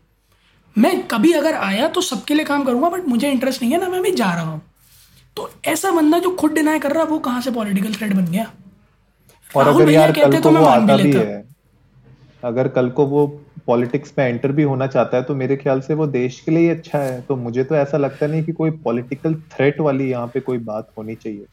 मैं 0.77 1.03
कभी 1.09 1.33
अगर 1.33 1.55
आया 1.55 1.89
तो 1.89 2.01
सबके 2.01 2.35
लिए 2.35 2.45
काम 2.45 2.65
करूँगा 2.65 2.89
बट 2.89 3.09
मुझे 3.09 3.31
इंटरेस्ट 3.31 3.63
नहीं 3.63 3.73
है 3.73 3.81
ना 3.81 3.89
मैं 3.89 4.03
भी 4.03 4.11
जा 4.13 4.33
रहा 4.35 4.45
हूँ। 4.45 4.61
तो 5.37 5.51
ऐसा 5.67 5.91
बंदा 5.91 6.19
जो 6.19 6.31
खुद 6.37 6.53
डिनाई 6.53 6.79
कर 6.79 6.93
रहा 6.93 7.03
है 7.03 7.09
वो 7.09 7.19
कहाँ 7.21 7.41
से 7.41 7.51
पॉलिटिकल 7.51 7.95
थ्रेड 7.95 8.15
बन 8.15 8.25
गया? 8.25 8.51
और 9.51 9.69
अगर 9.69 9.91
यार 9.91 10.13
कल 10.13 10.33
को 10.33 10.41
तो 10.41 10.51
वो 10.51 10.65
आता 10.67 10.97
भी 10.97 11.13
है। 11.13 11.45
अगर 12.43 12.69
कल 12.69 12.89
को 12.91 13.07
वो 13.07 13.27
पॉलिटिक्स 13.67 14.13
में 14.19 14.25
एंटर 14.27 14.53
भी 14.53 14.63
होना 14.63 14.87
चाहता 14.87 15.17
है 15.17 15.23
तो 15.23 15.35
मेरे 15.35 15.57
ख्याल 15.57 15.81
से 15.81 15.95
वो 15.95 16.07
देश 16.09 16.41
के 16.41 16.53
लिए 16.53 16.63
ही 16.63 16.69
अच्छा 16.69 16.99
है। 16.99 17.21
तो 17.23 17.37
मुझे 17.37 17.65
तो 17.65 17.75
ऐसा 17.77 17.99
लगता 17.99 18.27
नहीं 18.27 18.43
कि 18.45 18.53
कोई 18.53 18.71
पॉलिटिकल 18.85 19.35
थ्रेट 19.53 19.81
वाली 19.81 20.11
यहाँ 20.11 20.27
पे 20.27 20.41
कोई 20.41 20.59
बात 20.61 20.89
होनी 20.99 21.15
चाहिए। 21.15 21.47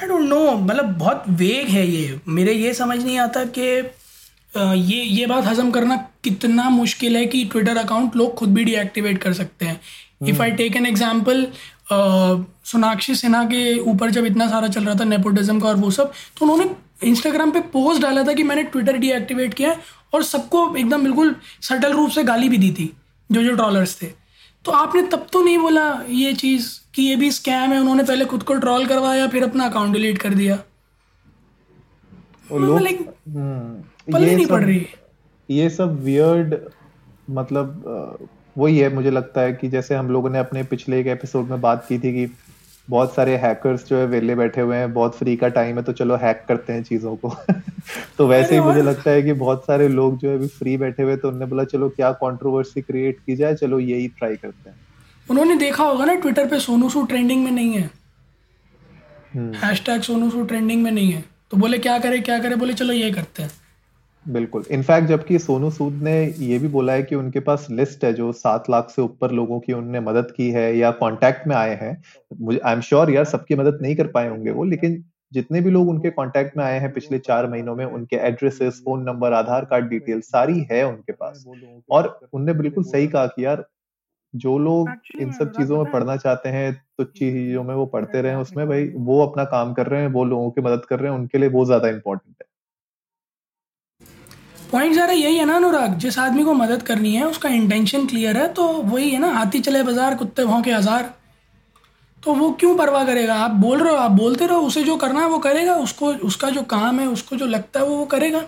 आई 0.00 0.08
डोंट 0.08 0.28
नो 0.28 0.50
मतलब 0.52 0.92
बहुत 0.98 1.24
वेग 1.30 1.68
है 1.68 1.86
ये। 1.86 2.20
मेरे 2.28 2.52
ये 2.52 2.74
समझ 2.74 2.98
नहीं 3.04 3.18
आता 3.18 3.44
कि 3.58 3.82
ये 4.56 5.02
ये 5.02 5.26
बात 5.26 5.44
हजम 5.44 5.70
करना 5.70 5.96
कितना 6.24 6.68
मुश्किल 6.70 7.16
है 7.16 7.24
कि 7.26 7.44
ट्विटर 7.44 7.76
अकाउंट 7.76 8.16
लोग 8.16 8.34
खुद 8.34 8.54
भी 8.54 8.64
डीएक्टिवेट 8.64 9.18
कर 9.22 9.32
सकते 9.32 9.66
हैं। 9.66 9.80
If 10.28 10.42
I 10.42 10.50
take 10.52 10.76
an 10.76 10.86
example 10.86 11.46
Sonakshi 11.90 13.14
Sinha 13.14 13.42
के 13.44 13.78
ऊपर 13.80 14.10
जब 14.10 14.24
इतना 14.26 14.48
सारा 14.48 14.68
चल 14.68 14.84
रहा 14.84 14.94
था 15.00 15.04
नेपोटिज्म 15.04 15.60
का 15.60 15.68
और 15.68 15.76
वो 15.76 15.90
सब 15.90 16.12
तो 16.38 16.44
उन्होंने 16.46 16.70
इंस्टाग्राम 17.02 17.50
पे 17.50 17.60
पोस्ट 17.72 18.02
डाला 18.02 18.22
था 18.24 18.32
कि 18.32 18.42
मैंने 18.42 18.62
ट्विटर 18.64 18.96
डीएक्टिवेट 18.98 19.54
किया 19.54 19.70
है 19.70 19.78
और 20.14 20.22
सबको 20.24 20.74
एकदम 20.76 21.02
बिल्कुल 21.02 21.34
सटल 21.62 21.92
रूप 21.92 22.10
से 22.10 22.22
गाली 22.24 22.48
भी 22.48 22.58
दी 22.58 22.70
थी 22.72 22.92
जो 23.30 23.42
जो 23.42 23.54
ट्रॉलर्स 23.56 24.00
थे। 24.02 24.06
तो 24.64 24.72
आपने 24.72 25.02
तब 25.02 25.26
तो 25.32 25.42
नहीं 25.44 25.58
बोला 25.58 25.88
ये 26.10 26.32
चीज़ 26.34 26.68
कि 26.94 27.02
ये 27.02 27.16
भी 27.16 27.30
स्कैम 27.30 27.72
है 27.72 27.80
उन्होंने 27.80 28.02
पहले 28.02 28.24
खुद 28.24 28.42
को 28.42 28.54
ट्रॉल 28.56 28.86
करवाया 28.86 29.26
फिर 29.28 29.44
अपना 29.44 29.64
अकाउंट 29.64 29.92
डिलीट 29.92 30.18
कर 30.18 30.34
दिया? 30.34 30.58
पल्ले 34.12 34.36
नहीं 34.36 34.46
पड़ 34.46 34.64
रही। 34.64 34.86
ये 35.50 35.70
सब 35.70 36.02
वियर्ड 36.04 36.54
मतलब 37.30 38.18
वही 38.58 38.78
है 38.78 38.94
मुझे 38.94 39.10
लगता 39.10 39.40
है 39.40 39.52
कि 39.52 39.68
जैसे 39.68 39.94
हम 39.94 40.10
लोगों 40.10 40.30
ने 40.30 40.38
अपने 40.38 40.62
पिछले 40.62 41.00
एक 41.00 41.06
एपिसोड 41.06 41.48
में 41.48 41.60
बात 41.60 41.86
की 41.88 41.98
थी 41.98 42.12
कि 42.12 42.34
बहुत 42.90 43.14
सारे 43.14 43.36
हैकर्स 43.36 43.86
जो 43.86 43.96
है 43.96 44.06
वेले 44.06 44.34
बैठे 44.34 44.60
हुए 44.60 44.76
हैं 44.76 44.92
बहुत 44.92 45.16
फ्री 45.16 45.36
का 45.36 45.48
टाइम 45.48 45.76
है 45.76 45.82
तो 45.82 45.92
चलो 45.92 46.16
हैक 46.16 46.44
करते 46.48 46.72
हैं 46.72 46.82
चीज़ों 46.82 47.16
को। 47.16 47.36
तो 48.18 48.26
वैसे 48.26 48.54
ही 48.54 48.60
मुझे 48.60 48.82
लगता 48.82 49.10
है 49.10 49.22
कि 49.22 49.32
बहुत 49.32 49.64
सारे 49.64 49.88
लोग 49.88 50.18
जो 50.18 50.30
है 50.30 50.36
अभी 50.36 50.46
फ्री 50.46 50.76
बैठे 50.76 51.02
हुए 51.02 51.16
तो 51.16 51.28
उन्होंने 51.28 51.46
बोला 51.46 51.64
चलो 51.64 51.88
क्या 51.88 52.12
कंट्रोवर्सी 52.12 52.80
क्रिएट 52.80 53.18
की 53.26 53.36
जाए? 53.36 53.54
चलो 53.54 53.78
यही 53.78 54.08
ट्राई 54.08 54.36
करते 54.36 54.70
हैं. 54.70 54.76
उन्होंने 55.30 55.56
देखा 55.56 55.84
होगा 55.84 56.04
ना 56.04 56.14
ट्विटर 56.14 56.48
पे 56.48 56.60
सोनू 56.60 56.90
सू 56.90 57.04
ट्रेंडिंग 57.04 57.44
में 57.44 57.50
नहीं 57.50 57.74
है। 57.74 57.90
हैशटैग 59.36 59.94
हम्म। 59.94 60.02
सोनू 60.02 60.30
सू 60.30 60.44
ट्रेंडिंग 60.44 60.82
में 60.82 60.90
नहीं 60.90 61.12
है। 61.12 61.24
तो 61.50 61.56
बोले 61.56 61.78
क्या 61.78 61.98
करे 61.98 62.18
क्या 62.20 62.38
करे? 62.38 62.56
बोले 62.56 62.74
चलो 62.74 62.92
ये 62.92 63.10
करते 63.10 63.42
हैं। 63.42 63.50
बिल्कुल। 64.26 64.64
इनफैक्ट 64.70 65.08
जबकि 65.08 65.38
सोनू 65.38 65.70
सूद 65.70 65.92
ने 66.02 66.14
ये 66.40 66.58
भी 66.58 66.68
बोला 66.68 66.92
है 66.92 67.02
कि 67.02 67.14
उनके 67.14 67.40
पास 67.40 67.66
लिस्ट 67.70 68.04
है 68.04 68.12
जो 68.14 68.30
सात 68.34 68.70
लाख 68.70 68.90
से 68.90 69.02
ऊपर 69.02 69.30
लोगों 69.32 69.58
की 69.60 69.72
उनने 69.72 70.00
मदद 70.00 70.30
की 70.36 70.50
है 70.50 70.76
या 70.76 70.90
कांटेक्ट 70.92 71.46
में 71.48 71.54
आए 71.56 71.74
हैं। 71.76 71.96
मुझे 72.40 72.58
आई 72.58 72.72
एम 72.72 72.80
श्योर 72.82 73.10
यार 73.10 73.24
सबकी 73.26 73.54
मदद 73.54 73.78
नहीं 73.82 73.96
कर 73.96 74.06
पाए 74.08 74.28
होंगे 74.28 74.50
वो 74.50 74.64
लेकिन 74.64 75.02
जितने 75.32 75.60
भी 75.60 75.70
लोग 75.70 75.88
उनके 75.88 76.10
कांटेक्ट 76.12 76.56
में 76.56 76.64
आए 76.64 76.78
हैं 76.80 76.92
पिछले 76.92 77.18
चार 77.20 77.46
महीनों 77.50 77.74
में 77.76 77.84
उनके 77.84 78.16
addresses 78.18 78.80
phone 78.84 79.02
number 79.02 79.32
Aadhaar 79.32 79.64
card 79.64 79.88
detail 79.88 80.20
सारी 80.22 80.66
है 80.70 80.82
उनके 80.86 81.12
पास। 81.14 81.44
और 81.90 82.18
उनने 82.32 82.52
बिल्कुल 82.54 82.84
सही 82.84 83.06
कहा 83.08 83.26
कि 83.26 83.44
यार 83.44 83.64
जो 84.34 84.56
लोग 84.58 84.88
इन 85.20 85.32
सब 85.32 85.50
चीज़ों 85.52 85.82
में 85.82 85.92
पढ़ना 85.92 86.16
चाहते 86.16 86.48
हैं 86.48 86.72
तो 86.98 87.04
चीज़ों 87.04 87.62
में 87.64 87.74
वो 87.74 87.86
पढ़ते 87.86 88.22
रहे 88.22 88.34
उसमें 88.36 88.66
भाई 88.68 88.88
वो 88.96 89.20
अपना 89.26 89.44
काम 89.46 89.72
कर 89.74 89.86
रहे 89.86 90.00
हैं 90.00 90.08
वो 90.08 90.24
लोगों 90.24 90.50
की 90.50 90.60
मदद 90.60 90.84
कर 90.84 91.00
रहे 91.00 91.12
हैं 91.12 91.18
उनके 91.18 91.38
लिए 91.38 91.48
वो 91.48 91.64
ज़्यादा 91.64 91.88
इंपॉर्टेंट 91.88 92.34
है। 92.42 92.46
पॉइंट 94.74 94.94
ज़रा 94.94 95.12
यही 95.12 95.36
है 95.36 95.44
ना 95.44 95.56
अनुराग 95.56 95.92
जिस 95.98 96.18
आदमी 96.18 96.44
को 96.44 96.52
मदद 96.54 96.82
करनी 96.82 97.14
है 97.14 97.24
उसका 97.24 97.48
इंटेंशन 97.50 98.06
क्लियर 98.06 98.36
है 98.36 98.46
तो 98.54 98.66
वही 98.84 99.10
है 99.10 99.18
ना 99.18 99.28
हाथी 99.32 99.58
चले 99.60 99.82
बाज़ार 99.82 100.14
कुत्ते 100.14 100.44
भौंके 100.44 100.70
हज़ार। 100.72 101.02
तो 102.22 102.34
वो 102.34 102.50
क्यों 102.50 102.74
परवाह 102.76 103.04
करेगा? 103.04 103.34
आप 103.36 103.50
बोल 103.52 103.78
रहे 103.78 103.90
हो 103.90 103.96
आप 103.98 104.10
बोलते 104.12 104.46
रहो 104.46 104.60
उसे 104.62 104.82
जो 104.82 104.96
करना 104.96 105.20
है 105.20 105.28
वो 105.28 105.38
करेगा 105.38 105.74
उसको 105.76 106.12
उसका 106.26 106.50
जो 106.50 106.62
काम 106.64 106.98
है 107.00 107.06
उसको 107.08 107.36
जो 107.36 107.46
लगता 107.46 107.80
है 107.80 107.86
वो 107.86 107.96
वो 107.96 108.04
करेगा। 108.06 108.38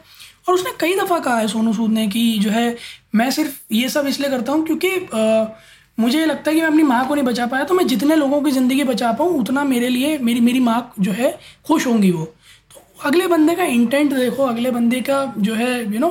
और 0.49 0.55
उसने 0.55 0.71
कई 0.81 0.97
दफ़ा 0.97 1.19
कहा 1.19 1.37
है 1.39 1.49
सोनू 1.49 1.73
सूद 1.73 1.91
ने 1.91 2.07
कि 2.09 2.39
जो 2.39 2.51
है 2.51 2.77
मैं 3.15 3.31
सिर्फ़ 3.31 3.61
ये 3.73 3.89
सब 3.89 4.07
इसलिए 4.07 4.31
करता 4.31 4.53
हूँ 4.53 4.65
क्योंकि 4.67 4.91
अ, 4.91 5.57
मुझे 5.99 6.19
ये 6.19 6.27
लगता 6.27 6.51
है 6.51 6.55
कि 6.55 6.61
मैं 6.63 6.69
अपनी 6.69 6.83
माँ 6.85 7.07
को 7.09 7.15
नहीं 7.15 7.25
बचा 7.25 7.47
पाया 7.47 7.65
तो 7.65 7.75
मैं 7.75 7.87
जितने 7.87 8.17
लोगों 8.17 8.41
की 8.43 8.51
ज़िंदगी 8.51 8.85
बचा 8.85 9.13
पाऊँ 9.13 9.39
उतना 9.41 9.65
मेरे 9.65 9.89
लिए 9.89 10.19
मेरी 10.21 10.41
मेरी 10.41 10.61
माँ 10.61 10.81
जो 11.01 11.13
है 11.13 11.39
खुश 11.67 11.87
होंगी 11.87 12.11
वो। 12.11 12.27
अगले 12.97 13.27
बंदे 13.27 13.55
का 13.55 13.65
इंटेंट 13.65 14.13
देखो 14.15 14.45
अगले 14.45 14.71
बंदे 14.71 15.01
का 15.01 15.25
जो 15.39 15.55
है 15.55 15.71
यू 15.95 15.99
नो 16.01 16.11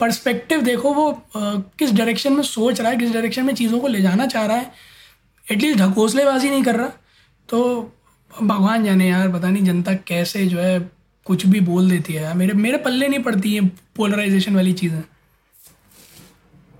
पर्सपेक्टिव 0.00 0.60
देखो 0.62 0.92
वो 0.94 1.10
अ, 1.10 1.40
किस 1.78 1.92
डायरेक्शन 1.92 2.32
में 2.32 2.42
सोच 2.42 2.80
रहा 2.80 2.90
है 2.90 2.96
किस 2.96 3.12
डायरेक्शन 3.12 3.44
में 3.44 3.54
चीज़ों 3.54 3.78
को 3.80 3.88
ले 3.88 4.00
जाना 4.02 4.26
चाह 4.26 4.46
रहा 4.46 4.56
है। 4.56 4.70
एटलीस्ट 5.44 5.78
ढकोसलेबाजी 5.78 6.50
नहीं 6.50 6.62
कर 6.64 6.76
रहा। 6.76 6.88
तो 7.48 7.92
भगवान 8.30 8.84
जाने 8.84 9.08
यार 9.08 9.28
पता 9.32 9.50
नहीं 9.50 9.64
जनता 9.64 9.94
कैसे 10.08 10.46
जो 10.46 10.58
है 10.58 10.78
कुछ 11.26 11.46
भी 11.46 11.60
बोल 11.60 11.90
देती 11.90 12.12
है 12.12 12.36
मेरे 12.36 12.54
मेरे 12.54 12.78
पल्ले 12.78 13.08
नहीं 13.08 13.22
पड़ती 13.22 13.54
है 13.54 13.66
पोलराइजेशन 13.96 14.54
वाली 14.56 14.72
चीज़ें। 14.72 15.02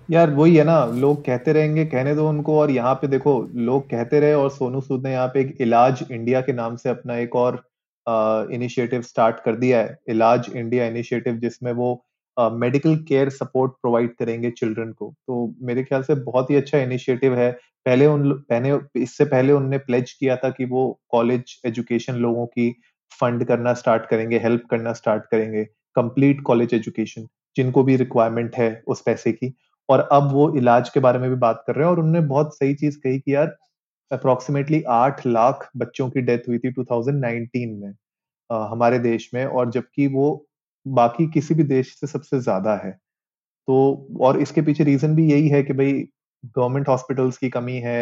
यार 0.09 0.31
वही 0.31 0.57
है 0.57 0.65
ना 0.65 0.85
लोग 0.95 1.25
कहते 1.27 1.53
रहेंगे 1.53 1.85
कहने 1.85 2.15
दो 2.15 2.29
उनको 2.29 2.59
और 2.61 2.71
यहाँ 2.71 2.95
पे 2.95 3.09
देखो 3.09 3.39
लोग 3.57 3.85
कहते 3.91 4.21
रहे 4.21 4.35
और 4.35 4.51
सोनू 4.51 4.81
सूद 4.81 5.07
ने 5.07 5.13
यहाँ 5.13 5.29
पे 5.29 5.41
एक 5.41 5.57
इलाज 5.61 6.05
इंडिया 6.11 6.41
के 6.41 6.53
नाम 6.53 6.77
से 6.77 6.89
अपना 6.89 7.17
एक 7.19 7.37
और 7.37 7.63
इनिशिएटिव 8.07 9.03
स्टार्ट 9.03 9.37
कर 9.45 9.57
दिया 9.57 9.81
है, 9.81 9.97
इलाज 10.09 10.51
इंडिया 10.57 10.87
इनिशिएटिव 10.87 11.37
जिसमें 11.39 11.73
वो 11.73 12.05
मेडिकल 12.37 12.97
केयर 13.09 13.29
सपोर्ट 13.31 13.73
प्रोवाइड 13.73 14.15
करेंगे 14.17 14.51
चिल्ड्रन 14.51 14.93
को। 14.93 15.13
तो 15.27 15.55
मेरे 15.63 15.83
ख्याल 15.85 16.03
से 16.03 16.15
बहुत 16.23 16.51
ही 16.51 16.57
अच्छा 16.57 16.79
इनिशिएटिव 16.79 17.35
है। 17.37 17.51
पहले 17.87 18.07
उन 18.07 18.33
पहले 18.51 18.73
इससे 19.03 19.25
पहले 19.25 19.53
उनने 19.53 19.79
प्लेज 19.81 20.13
किया 20.13 20.37
था 20.37 20.51
कि 20.51 20.65
वो 20.65 20.87
कॉलेज 21.11 21.61
एजुकेशन 21.67 22.15
लोगों 22.17 22.47
की 22.47 22.71
फंड 23.13 23.45
करना 23.45 23.75
स्टार्ट 23.75 24.07
करेंगे 24.07 24.39
हेल्प 24.39 24.63
करना 24.71 24.93
स्टार्ट 24.93 25.25
करेंगे 25.31 25.65
कंप्लीट 25.97 26.41
कॉलेज 26.43 26.75
एजुकेशन 26.75 27.27
जिनको 27.57 27.83
भी 27.85 27.97
रिक्वायरमेंट 27.97 28.57
है 28.57 28.83
उस 28.89 29.03
पैसे 29.07 29.33
की। 29.33 29.55
और 29.89 30.09
अब 30.13 30.31
वो 30.33 30.55
इलाज 30.57 30.89
के 30.91 31.01
बारे 31.01 31.19
में 31.19 31.29
भी 31.31 31.37
बात 31.37 31.63
कर 31.67 31.75
रहे 31.75 31.85
हैं 31.85 31.93
और 31.93 32.01
उन्होंने 32.01 32.27
बहुत 32.29 32.57
सही 32.57 32.75
चीज़ 32.75 32.99
कही 32.99 33.19
कि 33.19 33.35
यार 33.35 33.57
अप्रोक्सीमेटली 34.11 34.83
आठ 34.93 35.27
लाख 35.29 35.69
बच्चों 35.79 36.09
की 36.11 36.21
डेथ 36.23 36.49
हुई 36.49 36.59
थी 36.59 36.71
2019 36.73 37.75
में 37.77 37.91
अ, 38.51 38.57
हमारे 38.71 38.99
देश 39.01 39.31
में 39.35 39.45
और 39.47 39.71
जबकि 39.73 40.07
वो 40.11 40.27
बाकी 40.87 41.27
किसी 41.33 41.55
भी 41.55 41.63
देश 41.67 41.95
से 41.97 42.07
सबसे 42.09 42.41
ज़्यादा 42.41 42.77
है। 42.79 42.93
तो 43.69 44.09
और 44.23 44.41
इसके 44.41 44.63
पीछे 44.63 44.85
रीजन 44.85 45.15
भी 45.17 45.31
यही 45.33 45.49
है 45.51 45.63
कि 45.63 45.73
भाई 45.75 45.93
गवर्नमेंट 46.57 46.89
हॉस्पिटल्स 46.89 47.39
की 47.39 47.51
कमी 47.51 47.77
है 47.83 47.99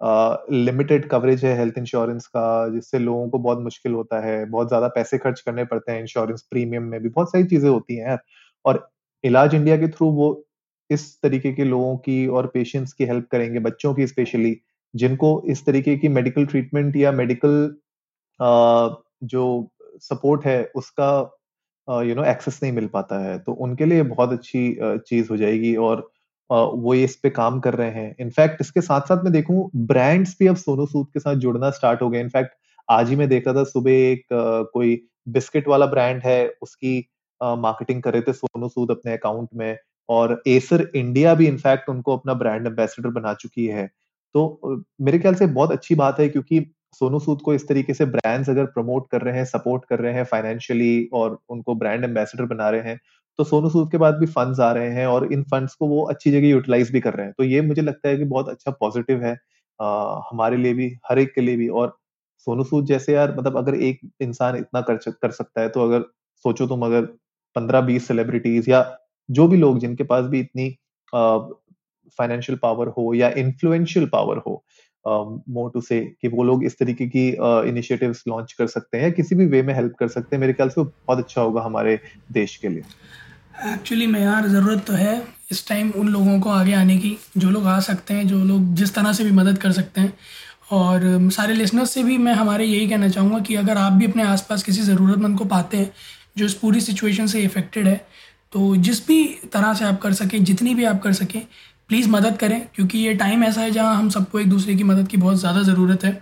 लिमिटेड 0.00 1.08
कवरेज 1.08 1.44
है 1.44 1.56
हेल्थ 1.58 1.78
इंश्योरेंस 1.78 2.26
का 2.28 2.44
जिससे 2.68 2.98
लोगों 2.98 3.28
को 3.30 3.38
बहुत 3.38 3.58
मुश्किल 3.60 3.92
होता 3.92 4.20
है 4.20 4.44
बहुत 4.46 4.68
ज़्यादा 4.68 4.88
पैसे 4.90 5.18
खर्च 5.18 5.40
करने 5.40 5.64
पड़ते 5.64 5.92
हैं 5.92 6.00
इंश्योरेंस 6.00 6.42
प्रीमियम 6.50 6.82
में 6.84 7.00
भी 7.02 7.08
बहुत 7.10 7.30
सारी 7.32 7.44
चीज़ें 7.46 7.68
होती 7.70 7.96
हैं 7.98 8.18
और 8.64 8.88
इलाज 9.24 9.54
इंडिया 9.54 9.76
के 9.76 9.88
थ्रू 9.88 10.10
वो 10.12 10.28
इस 10.90 11.06
तरीके 11.22 11.52
के 11.52 11.64
लोगों 11.64 11.96
की 11.98 12.26
और 12.30 12.46
पेशेंट्स 12.54 12.92
की 12.92 13.04
हेल्प 13.04 13.28
करेंगे 13.32 13.58
बच्चों 13.60 13.94
की 13.94 14.06
स्पेशली 14.06 14.56
जिनको 14.94 15.42
इस 15.50 15.64
तरीके 15.66 15.96
की 15.96 16.08
मेडिकल 16.10 16.46
ट्रीटमेंट 16.46 16.96
या 16.96 17.12
मेडिकल 17.12 17.54
जो 19.24 19.44
सपोर्ट 20.02 20.44
है, 20.46 20.64
उसका 20.76 21.10
यू 21.88 22.14
नो 22.14 22.24
एक्सेस 22.24 22.58
नहीं 22.62 22.72
मिल 22.72 22.86
पाता 22.88 23.18
है। 23.20 23.38
तो 23.38 23.52
उनके 23.54 23.84
लिए 23.84 24.02
बहुत 24.04 24.32
अच्छी 24.32 24.76
चीज़ 24.80 25.28
हो 25.30 25.36
जाएगी 25.36 25.74
और 25.76 26.08
वो 26.50 26.94
ये 26.94 27.04
इस 27.04 27.14
पे 27.16 27.30
काम 27.30 27.60
कर 27.60 27.74
रहे 27.74 27.90
हैं। 27.90 28.14
इनफैक्ट 28.20 28.60
इसके 28.60 28.80
साथ 28.80 29.00
साथ 29.08 29.22
मैं 29.24 29.32
देखूँ 29.32 29.70
ब्रांड्स 29.76 30.36
भी 30.40 30.46
अब 30.46 30.56
सोनू 30.56 30.86
सूद 30.86 31.06
के 31.14 31.20
साथ 31.20 31.36
जुड़ना 31.36 31.70
स्टार्ट 31.70 32.02
हो 32.02 32.08
गए। 32.10 32.20
इनफैक्ट 32.20 32.54
आज 32.88 33.08
ही 33.10 33.16
मैं 33.16 33.28
देख 33.28 33.46
रहा 33.46 33.54
था, 33.56 33.64
सुबह 33.64 33.90
एक 33.92 34.26
कोई 34.72 35.00
बिस्किट 35.28 35.68
वाला 35.68 35.86
ब्रांड 35.86 36.22
है, 36.24 36.54
उसकी 36.62 36.98
मार्केटिंग 37.40 38.02
कर 38.02 38.12
रहे 38.12 38.22
थे 38.22 38.32
सोनू 38.32 38.68
सूद 38.68 38.90
अपने 38.90 39.12
अकाउंट 39.12 39.48
में 39.54 39.76
और 40.08 40.42
एसर 40.48 40.90
इंडिया 40.94 41.34
भी 41.34 41.46
इनफैक्ट 41.46 41.88
उनको 41.88 42.16
अपना 42.16 42.34
ब्रांड 42.34 42.66
एम्बेसडर 42.66 43.08
बना 43.10 43.34
चुकी 43.34 43.66
है। 43.66 43.90
तो 44.34 44.82
मेरे 45.00 45.18
ख्याल 45.18 45.34
से 45.34 45.46
बहुत 45.46 45.72
अच्छी 45.72 45.94
बात 45.94 46.20
है 46.20 46.28
क्योंकि 46.28 46.66
सोनू 46.92 47.18
सूद 47.18 47.40
को 47.42 47.54
इस 47.54 47.68
तरीके 47.68 47.94
से 47.94 48.04
ब्रांड्स 48.04 48.50
अगर 48.50 48.64
प्रमोट 48.64 49.10
कर 49.10 49.22
रहे 49.22 49.36
हैं 49.36 49.44
सपोर्ट 49.44 49.84
कर 49.84 49.98
रहे 49.98 50.12
हैं 50.14 50.24
फाइनेंशियली 50.24 51.08
और 51.12 51.38
उनको 51.48 51.74
ब्रांड 51.74 52.04
एम्बेसडर 52.04 52.44
बना 52.44 52.70
रहे 52.70 52.80
हैं 52.80 53.00
तो 53.38 53.44
सोनू 53.44 53.70
सूद 53.70 53.90
के 53.90 53.98
बाद 53.98 54.14
भी 54.14 54.26
फंड्स 54.26 54.60
आ 54.60 54.72
रहे 54.72 54.90
हैं 54.90 55.06
और 55.06 55.32
इन 55.32 55.42
फंड्स 55.42 55.74
को 55.74 55.86
वो 55.86 56.04
अच्छी 56.04 56.30
जगह 56.30 56.46
यूटिलाइज 56.46 56.90
भी 56.90 57.00
कर 57.00 57.14
रहे 57.14 57.26
हैं। 57.26 57.34
तो 57.38 57.44
ये 57.44 57.60
मुझे 57.60 57.82
लगता 57.82 58.08
है 58.08 58.16
कि 58.16 58.24
बहुत 58.24 58.48
अच्छा 58.48 58.70
पॉजिटिव 58.70 59.22
है 59.22 59.38
आ, 59.80 60.20
हमारे 60.30 60.56
लिए 60.56 60.74
भी 60.74 60.96
हर 61.10 61.18
एक 61.18 61.34
के 61.34 61.40
लिए 61.40 61.56
भी 61.56 61.68
और 61.68 61.98
सोनू 62.38 62.64
सूद 62.64 62.86
जैसे 62.86 63.12
यार 63.14 63.36
मतलब 63.38 63.56
अगर 63.56 63.74
एक 63.74 64.00
इंसान 64.20 64.56
इतना 64.56 64.80
कर 64.80 64.96
कर 64.96 65.30
सकता 65.30 65.60
है 65.60 65.68
तो 65.68 65.84
अगर 65.84 66.00
सोचो 66.44 66.66
तुम 66.66 66.82
अगर 66.82 67.02
पंद्रह 67.56 67.80
बीस 67.80 68.08
सेलिब्रिटीज 68.08 68.68
या 68.68 68.98
जो 69.30 69.48
भी 69.48 69.56
लोग 69.56 69.78
जिनके 69.78 70.04
पास 70.04 70.24
भी 70.24 70.40
इतनी 70.40 70.76
फाइनेंशियल 72.18 72.58
पावर 72.62 72.88
हो 72.98 73.12
या 73.14 73.30
इन्फ्लुएंशियल 73.38 74.06
पावर 74.06 74.42
हो 74.46 74.62
मोर 75.06 75.70
टू 75.70 75.80
से 75.80 76.00
कि 76.22 76.28
वो 76.28 76.42
लोग 76.44 76.64
इस 76.64 76.78
तरीके 76.78 77.06
की 77.06 77.28
इनिशिएटिव्स 77.68 78.20
uh, 78.20 78.28
लॉन्च 78.28 78.52
कर 78.52 78.66
सकते 78.66 78.98
हैं 78.98 79.12
किसी 79.12 79.34
भी 79.34 79.46
वे 79.46 79.62
में 79.62 79.74
हेल्प 79.74 79.94
कर 79.98 80.08
सकते 80.08 80.36
हैं। 80.36 80.40
मेरे 80.40 80.52
ख्याल 80.52 80.68
से 80.68 80.80
वो 80.80 80.84
बहुत 80.84 81.18
अच्छा 81.18 81.40
होगा 81.40 81.62
हमारे 81.62 81.98
देश 82.32 82.56
के 82.56 82.68
लिए। 82.68 82.82
एक्चुअली 83.72 84.06
में 84.06 84.20
यार 84.20 84.46
ज़रूरत 84.48 84.84
तो 84.86 84.92
है 84.92 85.22
इस 85.50 85.66
टाइम 85.68 85.90
उन 85.96 86.08
लोगों 86.08 86.38
को 86.40 86.50
आगे 86.50 86.72
आने 86.74 86.96
की 86.98 87.16
जो 87.36 87.50
लोग 87.50 87.66
आ 87.66 87.78
सकते 87.80 88.14
हैं 88.14 88.26
जो 88.28 88.38
लोग 88.44 88.72
जिस 88.74 88.94
तरह 88.94 89.12
से 89.12 89.24
भी 89.24 89.30
मदद 89.32 89.58
कर 89.58 89.72
सकते 89.72 90.00
हैं। 90.00 90.12
और 90.72 91.28
सारे 91.32 91.54
लिसनर्स 91.54 91.90
से 91.90 92.02
भी 92.02 92.16
मैं 92.18 92.34
हमारे 92.34 92.64
यही 92.64 92.88
कहना 92.88 93.08
चाहूँगा 93.08 93.38
कि 93.38 93.54
अगर 93.54 93.76
आप 93.76 93.92
भी 93.92 94.06
अपने 94.06 94.22
आसपास 94.22 94.62
किसी 94.62 94.82
ज़रूरतमंद 94.82 95.38
को 95.38 95.44
पाते 95.44 95.76
हैं 95.76 95.90
जो 96.36 96.46
इस 96.46 96.54
पूरी 96.54 96.80
सिचुएशन 96.80 97.26
से 97.26 97.42
इफ़ेक्टेड 97.42 97.88
है 97.88 98.00
तो 98.52 98.74
जिस 98.76 99.06
भी 99.06 99.24
तरह 99.52 99.74
से 99.74 99.84
आप 99.84 100.00
कर 100.00 100.12
सकें 100.12 100.42
जितनी 100.44 100.74
भी 100.74 100.84
आप 100.84 101.02
कर 101.02 101.12
सकें 101.12 101.40
प्लीज़ 101.88 102.08
मदद 102.08 102.36
करें 102.36 102.60
क्योंकि 102.74 102.98
ये 102.98 103.14
टाइम 103.14 103.44
ऐसा 103.44 103.60
है 103.60 103.70
जहाँ 103.70 103.94
हम 103.96 104.08
सबको 104.10 104.40
एक 104.40 104.48
दूसरे 104.50 104.74
की 104.74 104.84
मदद 104.84 105.08
की 105.08 105.16
बहुत 105.16 105.36
ज़्यादा 105.36 105.62
ज़रूरत 105.62 106.04
है। 106.04 106.20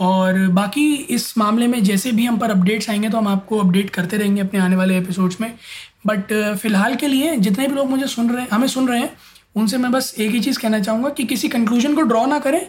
और 0.00 0.38
बाकी 0.50 0.94
इस 0.94 1.36
मामले 1.38 1.66
में 1.66 1.82
जैसे 1.84 2.12
भी 2.12 2.24
हम 2.26 2.38
पर 2.38 2.50
अपडेट्स 2.50 2.90
आएँगे 2.90 3.08
तो 3.10 3.18
हम 3.18 3.28
आपको 3.28 3.58
अपडेट 3.58 3.90
करते 3.90 4.16
रहेंगे 4.16 4.40
अपने 4.40 4.60
आने 4.60 4.76
वाले 4.76 4.96
एपिसोड्स 4.98 5.40
में। 5.40 5.52
बट 6.06 6.32
फ़िलहाल 6.58 6.94
के 6.94 7.08
लिए 7.08 7.36
जितने 7.38 7.68
भी 7.68 7.74
लोग 7.74 7.90
मुझे 7.90 8.06
सुन 8.06 8.30
रहे 8.30 8.42
हैं 8.42 8.48
हमें 8.50 8.66
सुन 8.68 8.88
रहे 8.88 9.00
हैं 9.00 9.10
उनसे 9.56 9.78
मैं 9.78 9.90
बस 9.92 10.14
एक 10.18 10.30
ही 10.30 10.40
चीज़ 10.40 10.58
कहना 10.58 10.80
चाहूँगा 10.80 11.08
कि 11.08 11.24
किसी 11.24 11.48
कंक्लूजन 11.48 11.94
को 11.94 12.02
ड्रॉ 12.02 12.24
ना 12.26 12.38
करें। 12.38 12.60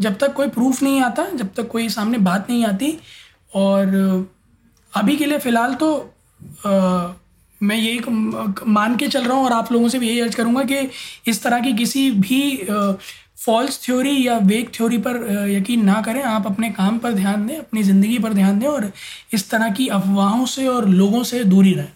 जब 0.00 0.18
तक 0.18 0.32
कोई 0.34 0.48
प्रूफ 0.48 0.82
नहीं 0.82 1.00
आता 1.02 1.26
जब 1.30 1.48
तक 1.54 1.68
कोई 1.68 1.88
सामने 1.88 2.18
बात 2.20 2.50
नहीं 2.50 2.64
आती। 2.66 2.98
और 3.54 3.86
अभी 4.92 5.16
के 5.16 5.26
लिए 5.26 5.38
फ़िलहाल 5.38 5.74
तो 5.74 5.94
अ, 6.66 7.14
मैं 7.60 7.76
यही 7.76 8.00
मान 8.68 8.96
के 8.96 9.08
चल 9.08 9.24
रहा 9.24 9.36
हूँ 9.36 9.44
और 9.44 9.52
आप 9.52 9.72
लोगों 9.72 9.88
से 9.88 9.98
भी 9.98 10.08
यही 10.08 10.20
अर्ज़ 10.20 10.36
करूँगा 10.36 10.62
कि 10.64 10.88
इस 11.28 11.42
तरह 11.42 11.60
की 11.60 11.72
किसी 11.74 12.10
भी 12.12 12.40
फॉल्स 13.38 13.82
थ्योरी 13.84 14.26
या 14.26 14.36
वेक 14.44 14.70
थ्योरी 14.74 14.98
पर 14.98 15.16
यकीन 15.50 15.84
ना 15.84 16.00
करें। 16.02 16.22
आप 16.24 16.46
अपने 16.46 16.70
काम 16.70 16.98
पर 16.98 17.12
ध्यान 17.12 17.46
दें, 17.46 17.56
अपनी 17.56 17.82
ज़िंदगी 17.82 18.18
पर 18.18 18.32
ध्यान 18.34 18.58
दें 18.58 18.66
और 18.68 18.90
इस 19.34 19.50
तरह 19.50 19.70
की 19.72 19.86
अफवाहों 19.90 20.46
से 20.46 20.66
और 20.68 20.88
लोगों 20.90 21.22
से 21.24 21.42
दूरी 21.46 21.74
रहें। 21.74 21.92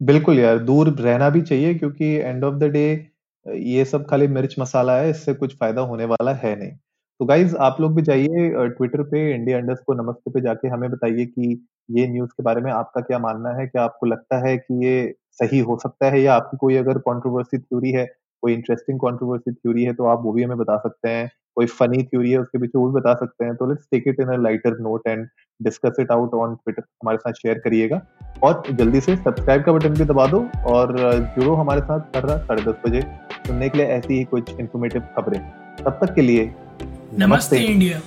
बिल्कुल 0.00 0.38
यार, 0.38 0.58
दूर 0.60 0.88
रहना 0.90 1.28
भी 1.30 1.42
चाहिए 1.42 1.74
क्योंकि 1.74 2.04
एंड 2.06 2.44
ऑफ़ 2.44 2.54
द 2.54 2.70
डे 2.72 2.86
ये 3.46 3.84
सब 3.84 4.06
खाली 4.06 4.26
मिर्च 4.28 4.54
मसाला 4.58 4.96
है, 4.96 5.10
इससे 5.10 5.34
कुछ 5.34 5.56
फ़ायदा 5.56 5.80
होने 5.82 6.04
वाला 6.06 6.32
है 6.34 6.54
नहीं। 6.58 6.70
तो 7.20 7.24
गाइज़ 7.26 7.54
आप 7.58 7.76
लोग 7.80 7.94
भी 7.96 8.02
जाइए 8.02 8.50
ट्विटर 8.68 9.02
पे 9.02 9.34
इंडिया 9.34 9.58
अंडर्स 9.58 9.80
को 9.86 9.94
नमस्ते 9.94 10.30
पे 10.30 10.40
जाके 10.40 10.68
हमें 10.68 10.90
बताइए 10.90 11.24
कि 11.26 11.54
ये 11.88 12.06
न्यूज़ 12.08 12.30
के 12.30 12.42
बारे 12.42 12.60
में 12.60 12.70
आपका 12.72 13.00
क्या 13.00 13.18
मानना 13.18 13.50
है? 13.50 13.66
क्या 13.66 13.82
आपको 13.84 14.06
लगता 14.06 14.38
है 14.46 14.56
कि 14.56 14.84
ये 14.86 15.14
सही 15.32 15.58
हो 15.60 15.76
सकता 15.76 16.10
है 16.10 16.20
या 16.20 16.34
आपकी 16.34 16.56
कोई 16.56 16.76
अगर 16.76 16.98
कंट्रोवर्सी 17.00 17.58
थ्योरी 17.58 17.92
है 17.92 18.04
कोई 18.42 18.54
इंटरेस्टिंग 18.54 18.98
कंट्रोवर्सी 18.98 19.52
थ्योरी 19.52 19.84
है 19.84 19.92
तो 19.92 20.04
आप 20.04 20.22
वो 20.22 20.32
भी 20.32 20.42
हमें 20.42 20.56
बता 20.58 20.76
सकते 20.78 21.08
हैं। 21.08 21.30
कोई 21.56 21.66
फनी 21.68 22.02
थ्योरी 22.02 22.30
है 22.30 22.38
उसके 22.38 22.58
पीछे 22.58 22.78
वो 22.78 22.86
भी 22.88 22.94
बता 22.94 23.14
सकते 23.14 23.44
हैं। 23.44 23.54
तो 23.56 23.66
let's 23.66 23.86
take 23.90 24.04
it 24.06 24.20
in 24.20 24.28
a 24.28 24.36
lighter 24.36 24.78
note 24.80 25.08
and 25.08 25.26
discuss 25.60 25.96
it 26.00 26.10
out 26.10 26.34
on 26.34 26.54
Twitter 26.54 26.82
हमारे 26.82 27.18
साथ 27.18 27.32
शेयर 27.32 27.58
करिएगा। 27.58 28.00
और 28.42 28.62
जल्दी 28.70 29.00
से 29.00 29.16
सब्सक्राइब 29.16 29.62
का 29.62 29.72
बटन 29.72 29.94
भी 29.94 30.04
दबा 30.04 30.26
दो 30.26 30.44
और 30.66 30.96
जुड़ो 31.38 31.54
हमारे 31.54 31.80
साथ 31.80 32.12
कर 32.14 32.22
रहा 32.22 32.36
साढ़े 32.38 32.62
दस 32.62 32.80
बजे 32.86 33.02
सुनने 33.46 33.68
के 33.68 33.78
लिए 33.78 33.86
ऐसी 33.88 34.14
ही 34.14 34.24
कुछ 34.24 34.58
इन्फॉर्मेटिव 34.60 35.02
खबरें। 35.16 35.40
तब 35.84 35.98
तक 36.04 36.14
के 36.14 36.22
लिए 36.22 36.44
नमस्ते, 36.44 37.26
नमस्ते। 37.26 37.58
इंडिया। 37.58 38.00